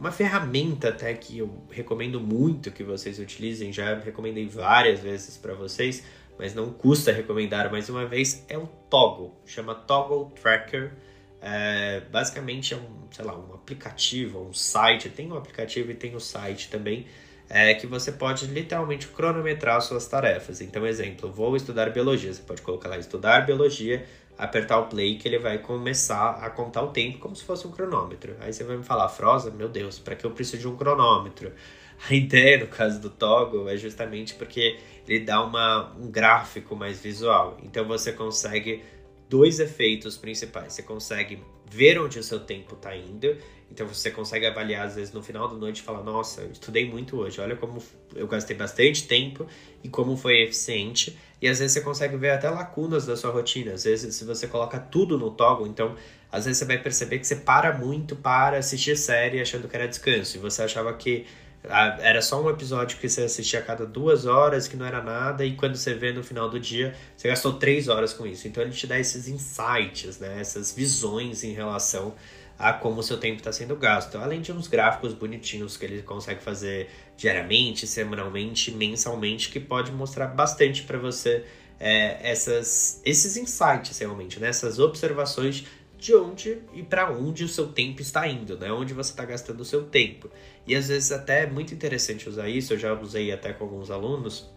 Uma 0.00 0.10
ferramenta 0.10 0.88
até 0.88 1.14
que 1.14 1.38
eu 1.38 1.64
recomendo 1.70 2.20
muito 2.20 2.72
que 2.72 2.82
vocês 2.82 3.20
utilizem, 3.20 3.72
já 3.72 3.94
recomendei 3.94 4.48
várias 4.48 4.98
vezes 4.98 5.36
para 5.36 5.54
vocês, 5.54 6.02
mas 6.36 6.52
não 6.52 6.72
custa 6.72 7.12
recomendar 7.12 7.70
mais 7.70 7.88
uma 7.88 8.06
vez, 8.06 8.44
é 8.48 8.58
o 8.58 8.66
Toggle, 8.90 9.34
chama 9.46 9.72
Toggle 9.72 10.32
Tracker. 10.32 10.94
É, 11.40 12.00
basicamente 12.10 12.74
é 12.74 12.76
um, 12.76 13.06
sei 13.12 13.24
lá, 13.24 13.38
um 13.38 13.54
aplicativo, 13.54 14.40
um 14.40 14.52
site, 14.52 15.08
tem 15.08 15.30
um 15.30 15.36
aplicativo 15.36 15.92
e 15.92 15.94
tem 15.94 16.14
o 16.14 16.16
um 16.16 16.20
site 16.20 16.68
também, 16.68 17.06
é 17.48 17.74
que 17.74 17.86
você 17.86 18.12
pode 18.12 18.46
literalmente 18.46 19.06
cronometrar 19.08 19.80
suas 19.80 20.06
tarefas. 20.06 20.60
Então, 20.60 20.86
exemplo, 20.86 21.30
vou 21.30 21.56
estudar 21.56 21.90
biologia. 21.90 22.32
Você 22.32 22.42
pode 22.42 22.60
colocar 22.62 22.88
lá 22.88 22.98
estudar 22.98 23.46
biologia, 23.46 24.04
apertar 24.36 24.78
o 24.78 24.86
play 24.86 25.16
que 25.16 25.26
ele 25.26 25.38
vai 25.38 25.58
começar 25.58 26.32
a 26.42 26.50
contar 26.50 26.82
o 26.82 26.88
tempo 26.88 27.18
como 27.18 27.34
se 27.34 27.44
fosse 27.44 27.66
um 27.66 27.70
cronômetro. 27.70 28.36
Aí 28.40 28.52
você 28.52 28.64
vai 28.64 28.76
me 28.76 28.84
falar, 28.84 29.08
Frosa, 29.08 29.50
meu 29.50 29.68
Deus, 29.68 29.98
para 29.98 30.14
que 30.14 30.24
eu 30.24 30.30
preciso 30.30 30.58
de 30.58 30.68
um 30.68 30.76
cronômetro? 30.76 31.52
A 32.08 32.14
ideia, 32.14 32.58
no 32.58 32.68
caso 32.68 33.00
do 33.00 33.10
Toggle, 33.10 33.68
é 33.68 33.76
justamente 33.76 34.34
porque 34.34 34.78
ele 35.08 35.24
dá 35.24 35.42
uma, 35.42 35.92
um 35.98 36.08
gráfico 36.08 36.76
mais 36.76 37.00
visual. 37.00 37.56
Então 37.60 37.84
você 37.88 38.12
consegue 38.12 38.84
dois 39.28 39.58
efeitos 39.58 40.16
principais. 40.16 40.74
Você 40.74 40.82
consegue 40.84 41.42
ver 41.70 42.00
onde 42.00 42.18
o 42.18 42.22
seu 42.22 42.40
tempo 42.40 42.74
está 42.74 42.96
indo. 42.96 43.36
Então 43.70 43.86
você 43.86 44.10
consegue 44.10 44.46
avaliar, 44.46 44.86
às 44.86 44.94
vezes, 44.94 45.12
no 45.12 45.22
final 45.22 45.46
da 45.46 45.54
noite 45.54 45.78
e 45.78 45.82
falar, 45.82 46.02
nossa, 46.02 46.40
eu 46.40 46.50
estudei 46.50 46.88
muito 46.88 47.18
hoje, 47.18 47.40
olha 47.40 47.54
como 47.54 47.82
eu 48.14 48.26
gastei 48.26 48.56
bastante 48.56 49.06
tempo 49.06 49.46
e 49.84 49.88
como 49.88 50.16
foi 50.16 50.42
eficiente. 50.42 51.18
E 51.40 51.46
às 51.46 51.58
vezes 51.58 51.74
você 51.74 51.80
consegue 51.82 52.16
ver 52.16 52.30
até 52.30 52.48
lacunas 52.48 53.06
da 53.06 53.16
sua 53.16 53.30
rotina. 53.30 53.74
Às 53.74 53.84
vezes, 53.84 54.14
se 54.14 54.24
você 54.24 54.46
coloca 54.46 54.78
tudo 54.78 55.18
no 55.18 55.30
toggle, 55.30 55.68
então 55.68 55.94
às 56.32 56.46
vezes 56.46 56.58
você 56.58 56.64
vai 56.64 56.78
perceber 56.78 57.18
que 57.18 57.26
você 57.26 57.36
para 57.36 57.76
muito 57.76 58.16
para 58.16 58.58
assistir 58.58 58.96
série 58.96 59.40
achando 59.40 59.68
que 59.68 59.76
era 59.76 59.86
descanso. 59.86 60.36
E 60.36 60.40
você 60.40 60.62
achava 60.62 60.92
que 60.94 61.26
era 61.64 62.22
só 62.22 62.42
um 62.42 62.48
episódio 62.48 62.98
que 62.98 63.08
você 63.08 63.22
assistia 63.22 63.58
a 63.58 63.62
cada 63.62 63.84
duas 63.84 64.26
horas, 64.26 64.68
que 64.68 64.76
não 64.76 64.86
era 64.86 65.02
nada, 65.02 65.44
e 65.44 65.54
quando 65.54 65.76
você 65.76 65.94
vê 65.94 66.12
no 66.12 66.22
final 66.22 66.48
do 66.48 66.58
dia, 66.58 66.94
você 67.16 67.28
gastou 67.28 67.54
três 67.54 67.88
horas 67.88 68.12
com 68.12 68.26
isso. 68.26 68.46
Então 68.46 68.62
ele 68.62 68.72
te 68.72 68.86
dá 68.86 68.98
esses 68.98 69.28
insights, 69.28 70.18
né? 70.18 70.40
essas 70.40 70.72
visões 70.72 71.42
em 71.42 71.52
relação 71.52 72.14
a 72.58 72.72
como 72.72 73.00
o 73.00 73.02
seu 73.02 73.18
tempo 73.18 73.36
está 73.38 73.52
sendo 73.52 73.76
gasto. 73.76 74.18
Além 74.18 74.40
de 74.40 74.52
uns 74.52 74.66
gráficos 74.66 75.12
bonitinhos 75.12 75.76
que 75.76 75.84
ele 75.84 76.02
consegue 76.02 76.42
fazer 76.42 76.88
diariamente, 77.16 77.86
semanalmente, 77.86 78.70
mensalmente, 78.72 79.50
que 79.50 79.60
pode 79.60 79.92
mostrar 79.92 80.28
bastante 80.28 80.82
para 80.82 80.98
você 80.98 81.44
é, 81.80 82.18
essas, 82.22 83.00
esses 83.04 83.36
insights 83.36 83.98
realmente, 83.98 84.40
né? 84.40 84.48
essas 84.48 84.78
observações 84.78 85.64
de 85.98 86.14
onde 86.14 86.62
e 86.72 86.82
para 86.82 87.10
onde 87.10 87.44
o 87.44 87.48
seu 87.48 87.66
tempo 87.66 88.00
está 88.00 88.26
indo, 88.28 88.56
né? 88.56 88.72
Onde 88.72 88.94
você 88.94 89.10
está 89.10 89.24
gastando 89.24 89.60
o 89.60 89.64
seu 89.64 89.84
tempo. 89.84 90.30
E 90.66 90.76
às 90.76 90.88
vezes 90.88 91.10
até 91.10 91.42
é 91.42 91.46
muito 91.46 91.74
interessante 91.74 92.28
usar 92.28 92.48
isso, 92.48 92.72
eu 92.72 92.78
já 92.78 92.94
usei 92.94 93.32
até 93.32 93.52
com 93.52 93.64
alguns 93.64 93.90
alunos, 93.90 94.48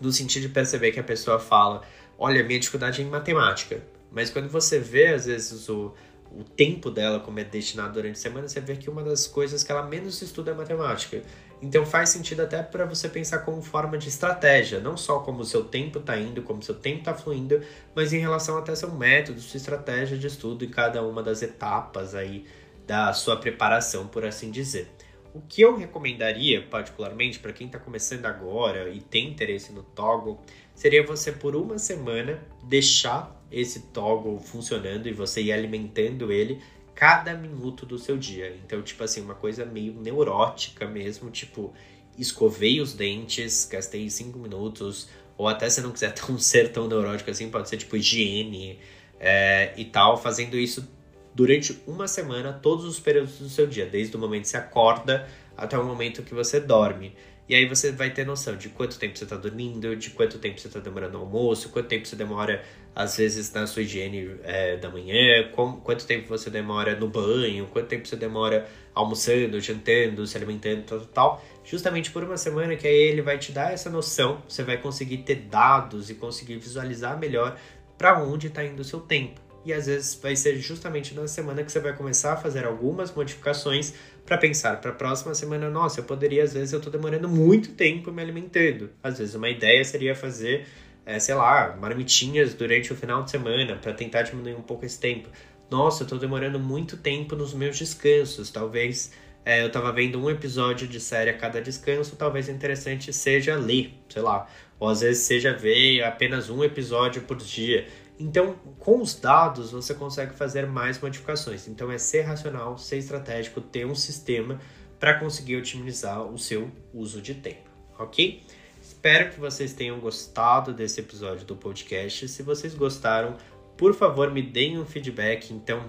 no 0.00 0.10
sentido 0.10 0.42
de 0.42 0.48
perceber 0.48 0.92
que 0.92 0.98
a 0.98 1.04
pessoa 1.04 1.38
fala, 1.38 1.82
olha, 2.18 2.42
minha 2.42 2.58
dificuldade 2.58 3.02
é 3.02 3.04
em 3.04 3.08
matemática. 3.08 3.82
Mas 4.10 4.30
quando 4.30 4.48
você 4.48 4.78
vê, 4.78 5.08
às 5.08 5.26
vezes, 5.26 5.68
o, 5.68 5.94
o 6.32 6.42
tempo 6.42 6.90
dela 6.90 7.20
como 7.20 7.38
é 7.38 7.44
destinado 7.44 7.92
durante 7.92 8.16
a 8.16 8.20
semana, 8.20 8.48
você 8.48 8.60
vê 8.60 8.76
que 8.76 8.88
uma 8.88 9.02
das 9.02 9.26
coisas 9.26 9.62
que 9.62 9.70
ela 9.70 9.86
menos 9.86 10.20
estuda 10.22 10.52
é 10.52 10.54
matemática. 10.54 11.22
Então 11.62 11.84
faz 11.84 12.08
sentido 12.08 12.40
até 12.40 12.62
para 12.62 12.86
você 12.86 13.08
pensar 13.08 13.40
como 13.40 13.60
forma 13.60 13.98
de 13.98 14.08
estratégia, 14.08 14.80
não 14.80 14.96
só 14.96 15.18
como 15.20 15.40
o 15.40 15.44
seu 15.44 15.62
tempo 15.64 15.98
está 15.98 16.18
indo, 16.18 16.42
como 16.42 16.60
o 16.60 16.62
seu 16.62 16.74
tempo 16.74 17.00
está 17.00 17.14
fluindo, 17.14 17.60
mas 17.94 18.12
em 18.12 18.18
relação 18.18 18.56
até 18.56 18.74
seu 18.74 18.90
método, 18.90 19.40
sua 19.40 19.58
estratégia 19.58 20.16
de 20.16 20.26
estudo 20.26 20.64
em 20.64 20.70
cada 20.70 21.02
uma 21.02 21.22
das 21.22 21.42
etapas 21.42 22.14
aí 22.14 22.46
da 22.86 23.12
sua 23.12 23.36
preparação, 23.36 24.06
por 24.06 24.24
assim 24.24 24.50
dizer. 24.50 24.90
O 25.32 25.40
que 25.40 25.62
eu 25.62 25.76
recomendaria, 25.76 26.62
particularmente 26.62 27.38
para 27.38 27.52
quem 27.52 27.66
está 27.66 27.78
começando 27.78 28.26
agora 28.26 28.88
e 28.90 29.00
tem 29.00 29.28
interesse 29.28 29.72
no 29.72 29.82
toggle, 29.82 30.40
seria 30.74 31.06
você 31.06 31.30
por 31.30 31.54
uma 31.54 31.78
semana 31.78 32.42
deixar 32.64 33.38
esse 33.52 33.80
toggle 33.92 34.40
funcionando 34.40 35.08
e 35.08 35.12
você 35.12 35.42
ir 35.42 35.52
alimentando 35.52 36.32
ele 36.32 36.60
cada 37.00 37.32
minuto 37.32 37.86
do 37.86 37.98
seu 37.98 38.18
dia. 38.18 38.54
Então, 38.62 38.82
tipo 38.82 39.02
assim, 39.02 39.22
uma 39.22 39.34
coisa 39.34 39.64
meio 39.64 39.94
neurótica 39.94 40.86
mesmo, 40.86 41.30
tipo, 41.30 41.72
escovei 42.18 42.78
os 42.78 42.92
dentes, 42.92 43.64
gastei 43.64 44.10
cinco 44.10 44.38
minutos, 44.38 45.08
ou 45.38 45.48
até 45.48 45.70
se 45.70 45.80
não 45.80 45.92
quiser 45.92 46.12
tão 46.12 46.38
ser 46.38 46.70
tão 46.70 46.86
neurótico 46.86 47.30
assim, 47.30 47.48
pode 47.48 47.70
ser 47.70 47.78
tipo 47.78 47.96
higiene 47.96 48.78
é, 49.18 49.72
e 49.78 49.86
tal, 49.86 50.18
fazendo 50.18 50.58
isso 50.58 50.86
durante 51.34 51.80
uma 51.86 52.06
semana, 52.06 52.52
todos 52.52 52.84
os 52.84 53.00
períodos 53.00 53.38
do 53.38 53.48
seu 53.48 53.66
dia, 53.66 53.86
desde 53.86 54.14
o 54.14 54.18
momento 54.18 54.42
que 54.42 54.48
você 54.50 54.58
acorda 54.58 55.26
até 55.56 55.78
o 55.78 55.84
momento 55.84 56.22
que 56.22 56.34
você 56.34 56.60
dorme. 56.60 57.14
E 57.50 57.54
aí 57.56 57.66
você 57.66 57.90
vai 57.90 58.10
ter 58.10 58.24
noção 58.24 58.54
de 58.54 58.68
quanto 58.68 58.96
tempo 58.96 59.18
você 59.18 59.24
está 59.24 59.34
dormindo, 59.34 59.96
de 59.96 60.10
quanto 60.10 60.38
tempo 60.38 60.60
você 60.60 60.68
está 60.68 60.78
demorando 60.78 61.14
no 61.14 61.24
almoço, 61.24 61.70
quanto 61.70 61.88
tempo 61.88 62.06
você 62.06 62.14
demora, 62.14 62.64
às 62.94 63.16
vezes, 63.16 63.52
na 63.52 63.66
sua 63.66 63.82
higiene 63.82 64.36
é, 64.44 64.76
da 64.76 64.88
manhã, 64.88 65.50
com, 65.50 65.80
quanto 65.80 66.06
tempo 66.06 66.28
você 66.28 66.48
demora 66.48 66.94
no 66.94 67.08
banho, 67.08 67.66
quanto 67.66 67.88
tempo 67.88 68.06
você 68.06 68.14
demora 68.14 68.68
almoçando, 68.94 69.60
jantando, 69.60 70.24
se 70.28 70.36
alimentando, 70.36 70.84
tal, 70.84 71.00
tal, 71.06 71.44
Justamente 71.64 72.12
por 72.12 72.22
uma 72.22 72.36
semana 72.36 72.76
que 72.76 72.86
aí 72.86 72.94
ele 72.94 73.20
vai 73.20 73.36
te 73.36 73.50
dar 73.50 73.72
essa 73.72 73.90
noção, 73.90 74.40
você 74.48 74.62
vai 74.62 74.76
conseguir 74.76 75.18
ter 75.18 75.34
dados 75.34 76.08
e 76.08 76.14
conseguir 76.14 76.56
visualizar 76.56 77.18
melhor 77.18 77.58
para 77.98 78.22
onde 78.22 78.46
está 78.46 78.64
indo 78.64 78.78
o 78.78 78.84
seu 78.84 79.00
tempo. 79.00 79.49
E 79.64 79.72
às 79.72 79.86
vezes 79.86 80.14
vai 80.14 80.34
ser 80.34 80.56
justamente 80.56 81.14
na 81.14 81.26
semana 81.26 81.62
que 81.62 81.70
você 81.70 81.80
vai 81.80 81.94
começar 81.94 82.32
a 82.32 82.36
fazer 82.36 82.64
algumas 82.64 83.14
modificações 83.14 83.94
para 84.24 84.38
pensar 84.38 84.80
para 84.80 84.90
a 84.90 84.94
próxima 84.94 85.34
semana, 85.34 85.68
nossa, 85.68 86.00
eu 86.00 86.04
poderia 86.04 86.44
às 86.44 86.54
vezes 86.54 86.72
eu 86.72 86.78
estou 86.78 86.92
demorando 86.92 87.28
muito 87.28 87.72
tempo 87.72 88.10
me 88.12 88.22
alimentando. 88.22 88.90
Às 89.02 89.18
vezes 89.18 89.34
uma 89.34 89.48
ideia 89.48 89.84
seria 89.84 90.14
fazer, 90.14 90.66
é, 91.04 91.18
sei 91.18 91.34
lá, 91.34 91.76
marmitinhas 91.80 92.54
durante 92.54 92.92
o 92.92 92.96
final 92.96 93.22
de 93.22 93.30
semana 93.30 93.76
para 93.76 93.92
tentar 93.92 94.22
diminuir 94.22 94.54
um 94.54 94.62
pouco 94.62 94.84
esse 94.84 94.98
tempo. 94.98 95.28
Nossa, 95.70 96.02
eu 96.02 96.04
estou 96.04 96.18
demorando 96.18 96.58
muito 96.58 96.96
tempo 96.96 97.36
nos 97.36 97.54
meus 97.54 97.78
descansos. 97.78 98.50
Talvez 98.50 99.12
é, 99.44 99.62
eu 99.62 99.68
estava 99.68 99.92
vendo 99.92 100.20
um 100.22 100.28
episódio 100.28 100.86
de 100.86 101.00
série 101.00 101.30
a 101.30 101.36
cada 101.36 101.60
descanso, 101.62 102.16
talvez 102.16 102.48
interessante 102.48 103.12
seja 103.12 103.56
ler, 103.56 103.94
sei 104.08 104.20
lá, 104.20 104.46
ou 104.78 104.88
às 104.88 105.00
vezes 105.00 105.22
seja 105.22 105.52
ver 105.52 106.02
apenas 106.02 106.50
um 106.50 106.62
episódio 106.62 107.22
por 107.22 107.36
dia. 107.36 107.86
Então, 108.20 108.54
com 108.78 109.00
os 109.00 109.14
dados, 109.14 109.72
você 109.72 109.94
consegue 109.94 110.34
fazer 110.34 110.66
mais 110.66 111.00
modificações. 111.00 111.66
Então, 111.66 111.90
é 111.90 111.96
ser 111.96 112.20
racional, 112.20 112.76
ser 112.76 112.98
estratégico, 112.98 113.62
ter 113.62 113.86
um 113.86 113.94
sistema 113.94 114.60
para 114.98 115.18
conseguir 115.18 115.56
otimizar 115.56 116.22
o 116.22 116.38
seu 116.38 116.70
uso 116.92 117.22
de 117.22 117.34
tempo, 117.34 117.70
ok? 117.98 118.42
Espero 118.82 119.30
que 119.30 119.40
vocês 119.40 119.72
tenham 119.72 119.98
gostado 119.98 120.74
desse 120.74 121.00
episódio 121.00 121.46
do 121.46 121.56
podcast. 121.56 122.28
Se 122.28 122.42
vocês 122.42 122.74
gostaram, 122.74 123.38
por 123.78 123.94
favor, 123.94 124.30
me 124.30 124.42
deem 124.42 124.78
um 124.78 124.84
feedback. 124.84 125.54
Então, 125.54 125.88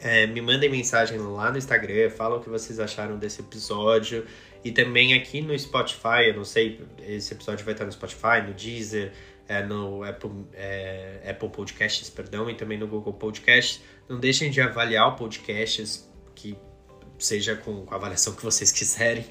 é, 0.00 0.28
me 0.28 0.40
mandem 0.40 0.70
mensagem 0.70 1.18
lá 1.18 1.50
no 1.50 1.58
Instagram, 1.58 2.08
falam 2.10 2.38
o 2.38 2.42
que 2.42 2.48
vocês 2.48 2.78
acharam 2.78 3.18
desse 3.18 3.40
episódio. 3.40 4.24
E 4.64 4.70
também 4.70 5.14
aqui 5.14 5.40
no 5.40 5.58
Spotify, 5.58 6.28
eu 6.28 6.34
não 6.34 6.44
sei, 6.44 6.80
esse 7.04 7.34
episódio 7.34 7.64
vai 7.64 7.74
estar 7.74 7.84
no 7.84 7.92
Spotify, 7.92 8.42
no 8.46 8.54
Deezer, 8.54 9.12
é, 9.48 9.62
no 9.62 10.04
Apple, 10.04 10.30
é, 10.52 11.22
Apple 11.28 11.48
Podcasts, 11.48 12.10
perdão, 12.10 12.50
e 12.50 12.54
também 12.54 12.78
no 12.78 12.86
Google 12.86 13.14
Podcasts. 13.14 13.80
Não 14.08 14.20
deixem 14.20 14.50
de 14.50 14.60
avaliar 14.60 15.08
o 15.08 15.16
podcasts, 15.16 16.08
que 16.34 16.56
seja 17.18 17.56
com 17.56 17.86
a 17.90 17.94
avaliação 17.96 18.34
que 18.34 18.44
vocês 18.44 18.70
quiserem, 18.72 19.24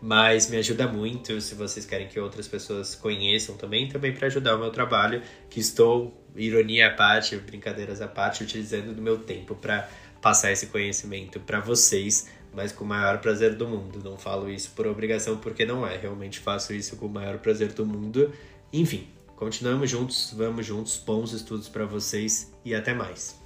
mas 0.00 0.48
me 0.48 0.56
ajuda 0.56 0.86
muito 0.86 1.40
se 1.40 1.54
vocês 1.54 1.84
querem 1.84 2.06
que 2.06 2.18
outras 2.20 2.46
pessoas 2.46 2.94
conheçam 2.94 3.56
também, 3.56 3.88
também 3.88 4.12
para 4.12 4.28
ajudar 4.28 4.54
o 4.54 4.58
meu 4.58 4.70
trabalho, 4.70 5.22
que 5.50 5.58
estou, 5.58 6.24
ironia 6.36 6.88
à 6.88 6.90
parte, 6.90 7.36
brincadeiras 7.36 8.00
à 8.00 8.06
parte, 8.06 8.44
utilizando 8.44 8.94
do 8.94 9.02
meu 9.02 9.18
tempo 9.18 9.54
para 9.54 9.88
passar 10.22 10.52
esse 10.52 10.68
conhecimento 10.68 11.40
para 11.40 11.60
vocês, 11.60 12.30
mas 12.52 12.72
com 12.72 12.84
o 12.84 12.86
maior 12.86 13.18
prazer 13.18 13.54
do 13.54 13.66
mundo. 13.66 14.00
Não 14.02 14.16
falo 14.16 14.48
isso 14.48 14.70
por 14.74 14.86
obrigação, 14.86 15.36
porque 15.38 15.66
não 15.66 15.86
é, 15.86 15.96
realmente 15.96 16.38
faço 16.38 16.72
isso 16.72 16.96
com 16.96 17.06
o 17.06 17.10
maior 17.10 17.38
prazer 17.38 17.72
do 17.72 17.84
mundo. 17.84 18.32
Enfim, 18.72 19.08
Continuamos 19.36 19.90
juntos, 19.90 20.32
vamos 20.36 20.64
juntos, 20.64 21.02
bons 21.04 21.32
estudos 21.32 21.68
para 21.68 21.84
vocês 21.84 22.52
e 22.64 22.74
até 22.74 22.94
mais. 22.94 23.43